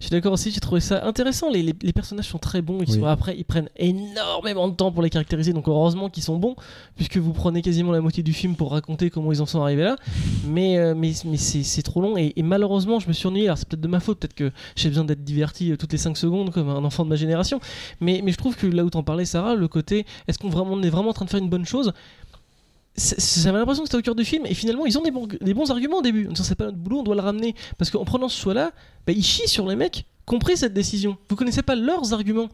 je 0.00 0.06
suis 0.06 0.10
d'accord 0.10 0.32
aussi, 0.32 0.50
j'ai 0.50 0.58
trouvé 0.58 0.80
ça 0.80 1.04
intéressant. 1.06 1.48
Les, 1.50 1.62
les- 1.62 1.74
les 1.80 1.92
personnages 1.92 2.26
sont 2.28 2.38
très 2.38 2.60
bons. 2.60 2.78
Ils 2.80 2.90
Oui. 2.90 2.98
sont, 3.00 3.04
après, 3.04 3.36
ils 3.38 3.44
prennent 3.44 3.68
énormément 3.76 4.66
de 4.68 4.74
temps 4.74 4.90
pour 4.90 5.02
les 5.02 5.10
caractériser. 5.10 5.52
Donc 5.52 5.68
heureusement 5.68 6.08
qu'ils 6.08 6.22
sont 6.24 6.38
bons, 6.38 6.56
puisque 6.96 7.18
vous 7.18 7.32
prenez 7.32 7.62
quasiment 7.62 7.92
la 7.92 8.00
moitié 8.00 8.22
du 8.24 8.32
film 8.32 8.56
pour 8.56 8.72
raconter 8.72 9.10
comment 9.10 9.30
ils 9.32 9.40
en 9.42 9.46
sont 9.46 9.60
arrivés 9.62 9.84
là. 9.84 9.96
Mais, 10.48 10.76
euh, 10.78 10.94
mais, 10.96 11.12
mais 11.24 11.36
c'est 11.36 11.82
trop 11.82 12.00
long. 12.00 12.16
Et, 12.16 12.32
et 12.34 12.42
malheureusement, 12.42 12.98
je 12.98 13.06
me 13.08 13.12
suis 13.12 13.28
ennuyé. 13.28 13.46
Alors 13.46 13.58
c'est 13.58 13.68
peut-être 13.68 13.80
de 13.80 13.88
ma 13.88 14.00
faute. 14.00 14.18
Peut-être 14.18 14.34
que 14.34 14.50
j'ai 14.74 14.88
besoin 14.88 15.04
d'être 15.04 15.22
diverti 15.22 15.70
euh, 15.72 15.76
toutes 15.76 15.92
les 15.92 15.98
5 15.98 16.16
secondes 16.16 16.50
comme 16.50 16.68
un 16.68 16.84
enfant 16.84 17.04
de 17.04 17.08
ma 17.10 17.16
génération. 17.16 17.60
Mais, 18.00 18.22
mais 18.24 18.32
je 18.32 18.38
trouve 18.38 18.56
que 18.56 18.66
là 18.66 18.84
où 18.84 18.90
t'en 18.90 19.02
parlais, 19.04 19.24
Sarah, 19.24 19.54
le 19.54 19.68
côté 19.68 20.04
est-ce 20.26 20.38
qu'on 20.38 20.48
est 20.82 20.90
vraiment 20.90 21.10
en 21.10 21.12
train 21.12 21.26
de 21.26 21.30
faire 21.30 21.40
une 21.40 21.50
bonne 21.50 21.66
chose? 21.66 21.92
J'avais 22.96 23.58
l'impression 23.58 23.82
que 23.84 23.88
c'était 23.88 23.98
au 23.98 24.02
cœur 24.02 24.14
du 24.14 24.24
film 24.24 24.44
et 24.46 24.54
finalement 24.54 24.84
ils 24.84 24.98
ont 24.98 25.02
des 25.02 25.10
bons, 25.10 25.26
des 25.26 25.54
bons 25.54 25.70
arguments 25.70 25.98
au 25.98 26.02
début. 26.02 26.26
En 26.28 26.32
disant 26.32 26.44
c'est 26.44 26.54
pas 26.54 26.66
notre 26.66 26.76
boulot, 26.78 27.00
on 27.00 27.02
doit 27.02 27.14
le 27.14 27.22
ramener 27.22 27.54
parce 27.78 27.90
qu'en 27.90 28.04
prenant 28.04 28.28
ce 28.28 28.40
choix-là, 28.40 28.72
bah, 29.06 29.12
ils 29.14 29.24
chient 29.24 29.48
sur 29.48 29.66
les 29.68 29.76
mecs 29.76 30.04
qui 30.26 30.34
ont 30.34 30.38
pris 30.38 30.56
cette 30.56 30.74
décision. 30.74 31.16
Vous 31.28 31.36
connaissez 31.36 31.62
pas 31.62 31.74
leurs 31.74 32.12
arguments 32.12 32.48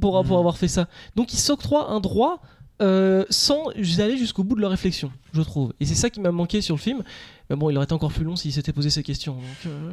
pour, 0.00 0.12
pour 0.12 0.24
Mhm. 0.24 0.32
avoir 0.38 0.56
fait 0.56 0.68
ça. 0.68 0.88
Donc 1.16 1.32
ils 1.34 1.38
s'octroient 1.38 1.90
un 1.90 2.00
droit 2.00 2.40
euh, 2.82 3.24
sans 3.30 3.68
aller 3.98 4.16
jusqu'au 4.16 4.42
bout 4.42 4.56
de 4.56 4.60
leur 4.60 4.70
réflexion, 4.70 5.12
je 5.34 5.42
trouve. 5.42 5.72
Et 5.80 5.86
c'est 5.86 5.94
ça 5.94 6.10
qui 6.10 6.20
m'a 6.20 6.32
manqué 6.32 6.60
sur 6.60 6.76
le 6.76 6.80
film. 6.80 7.02
Mais 7.50 7.56
bon, 7.56 7.68
il 7.68 7.76
aurait 7.76 7.84
été 7.84 7.92
encore 7.92 8.12
plus 8.12 8.24
long 8.24 8.36
s'il 8.36 8.52
s'était 8.52 8.72
posé 8.72 8.88
ces 8.88 9.02
questions. 9.02 9.34
donc, 9.34 9.66
euh. 9.66 9.92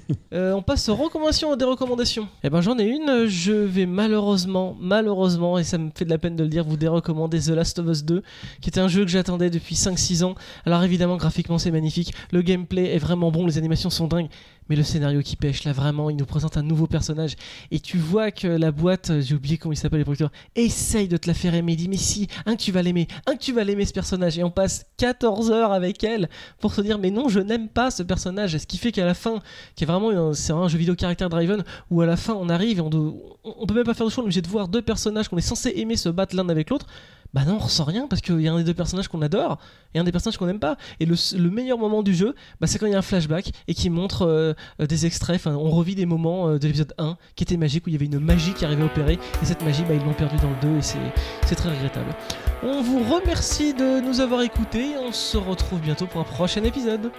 Euh, 0.32 0.52
on 0.52 0.62
passe 0.62 0.88
aux 0.88 0.94
recommandations 0.94 1.54
des 1.56 1.64
recommandations. 1.64 2.28
Eh 2.42 2.50
ben 2.50 2.60
j'en 2.60 2.78
ai 2.78 2.84
une. 2.84 3.26
Je 3.26 3.52
vais 3.52 3.86
malheureusement, 3.86 4.76
malheureusement, 4.78 5.56
et 5.56 5.64
ça 5.64 5.78
me 5.78 5.90
fait 5.94 6.04
de 6.04 6.10
la 6.10 6.18
peine 6.18 6.36
de 6.36 6.42
le 6.42 6.50
dire, 6.50 6.64
vous 6.64 6.76
dérecommander 6.76 7.40
The 7.40 7.50
Last 7.50 7.78
of 7.78 7.86
Us 7.86 8.04
2, 8.04 8.22
qui 8.60 8.68
était 8.68 8.80
un 8.80 8.88
jeu 8.88 9.04
que 9.04 9.10
j'attendais 9.10 9.50
depuis 9.50 9.76
5-6 9.76 10.24
ans. 10.24 10.34
Alors 10.66 10.82
évidemment, 10.82 11.16
graphiquement 11.16 11.58
c'est 11.58 11.70
magnifique, 11.70 12.12
le 12.32 12.42
gameplay 12.42 12.94
est 12.94 12.98
vraiment 12.98 13.30
bon, 13.30 13.46
les 13.46 13.56
animations 13.56 13.88
sont 13.88 14.08
dingues, 14.08 14.28
mais 14.68 14.76
le 14.76 14.82
scénario 14.82 15.22
qui 15.22 15.36
pêche 15.36 15.64
là 15.64 15.72
vraiment, 15.72 16.10
il 16.10 16.16
nous 16.16 16.26
présente 16.26 16.56
un 16.56 16.62
nouveau 16.62 16.86
personnage. 16.86 17.36
Et 17.70 17.80
tu 17.80 17.98
vois 17.98 18.30
que 18.30 18.48
la 18.48 18.72
boîte, 18.72 19.10
euh, 19.10 19.20
j'ai 19.20 19.34
oublié 19.34 19.58
comment 19.58 19.72
il 19.72 19.76
s'appelle 19.76 20.00
les 20.00 20.04
producteurs, 20.04 20.32
essaye 20.54 21.08
de 21.08 21.16
te 21.16 21.28
la 21.28 21.34
faire 21.34 21.54
aimer. 21.54 21.72
Il 21.72 21.76
dit 21.76 21.88
mais 21.88 21.96
si, 21.96 22.26
un 22.46 22.56
que 22.56 22.62
tu 22.62 22.72
vas 22.72 22.82
l'aimer, 22.82 23.06
un 23.26 23.34
que 23.36 23.42
tu 23.42 23.52
vas 23.52 23.64
l'aimer 23.64 23.84
ce 23.84 23.92
personnage. 23.92 24.38
Et 24.38 24.44
on 24.44 24.50
passe 24.50 24.65
14 24.96 25.50
heures 25.50 25.72
avec 25.72 26.02
elle 26.04 26.28
pour 26.60 26.74
se 26.74 26.80
dire 26.80 26.98
mais 26.98 27.10
non, 27.10 27.28
je 27.28 27.40
n'aime 27.40 27.68
pas 27.68 27.90
ce 27.90 28.02
personnage. 28.02 28.54
Et 28.54 28.58
ce 28.58 28.66
qui 28.66 28.78
fait 28.78 28.92
qu'à 28.92 29.04
la 29.04 29.14
fin, 29.14 29.40
qui 29.74 29.84
est 29.84 29.86
vraiment 29.86 30.32
c'est 30.34 30.52
un 30.52 30.68
jeu 30.68 30.78
vidéo 30.78 30.94
character 30.98 31.28
driven, 31.28 31.64
où 31.90 32.00
à 32.00 32.06
la 32.06 32.16
fin 32.16 32.34
on 32.34 32.48
arrive 32.48 32.78
et 32.78 32.80
on, 32.80 32.90
peut 32.90 33.74
même 33.74 33.84
pas 33.84 33.94
faire 33.94 34.06
de 34.06 34.12
choix, 34.12 34.22
on 34.22 34.26
est 34.26 34.28
obligé 34.28 34.42
de 34.42 34.48
voir 34.48 34.68
deux 34.68 34.82
personnages 34.82 35.28
qu'on 35.28 35.38
est 35.38 35.40
censé 35.40 35.72
aimer 35.76 35.96
se 35.96 36.08
battre 36.08 36.36
l'un 36.36 36.48
avec 36.48 36.70
l'autre. 36.70 36.86
Bah 37.34 37.44
non, 37.44 37.56
on 37.56 37.58
ressent 37.58 37.84
rien 37.84 38.06
parce 38.06 38.22
qu'il 38.22 38.40
y 38.40 38.48
a 38.48 38.52
un 38.52 38.56
des 38.56 38.64
deux 38.64 38.72
personnages 38.72 39.08
qu'on 39.08 39.20
adore 39.20 39.58
et 39.94 39.98
un 39.98 40.04
des 40.04 40.12
personnages 40.12 40.38
qu'on 40.38 40.46
n'aime 40.46 40.58
pas. 40.58 40.76
Et 41.00 41.06
le, 41.06 41.16
le 41.36 41.50
meilleur 41.50 41.76
moment 41.76 42.02
du 42.02 42.14
jeu, 42.14 42.34
bah, 42.60 42.66
c'est 42.66 42.78
quand 42.78 42.86
il 42.86 42.92
y 42.92 42.94
a 42.94 42.98
un 42.98 43.02
flashback 43.02 43.50
et 43.68 43.74
qui 43.74 43.90
montre 43.90 44.22
euh, 44.22 44.54
des 44.78 45.04
extraits. 45.04 45.36
Enfin, 45.36 45.54
on 45.54 45.70
revit 45.70 45.94
des 45.94 46.06
moments 46.06 46.48
euh, 46.48 46.58
de 46.58 46.66
l'épisode 46.66 46.94
1 46.96 47.18
qui 47.34 47.44
étaient 47.44 47.58
magiques 47.58 47.86
où 47.86 47.90
il 47.90 47.92
y 47.92 47.96
avait 47.96 48.06
une 48.06 48.20
magie 48.20 48.54
qui 48.54 48.64
arrivait 48.64 48.82
à 48.82 48.86
opérer. 48.86 49.18
Et 49.42 49.44
cette 49.44 49.62
magie, 49.62 49.82
bah, 49.82 49.94
ils 49.94 50.02
l'ont 50.02 50.14
perdue 50.14 50.36
dans 50.36 50.48
le 50.50 50.74
2 50.74 50.78
et 50.78 50.82
c'est 50.82 51.54
très 51.54 51.68
regrettable. 51.68 52.14
On 52.62 52.80
vous 52.82 53.00
remercie 53.00 53.74
de 53.74 54.00
nous 54.00 54.20
avoir 54.20 54.40
écoutés 54.40 54.55
et 54.74 54.96
on 54.96 55.12
se 55.12 55.36
retrouve 55.36 55.80
bientôt 55.80 56.06
pour 56.06 56.20
un 56.20 56.24
prochain 56.24 56.64
épisode. 56.64 57.10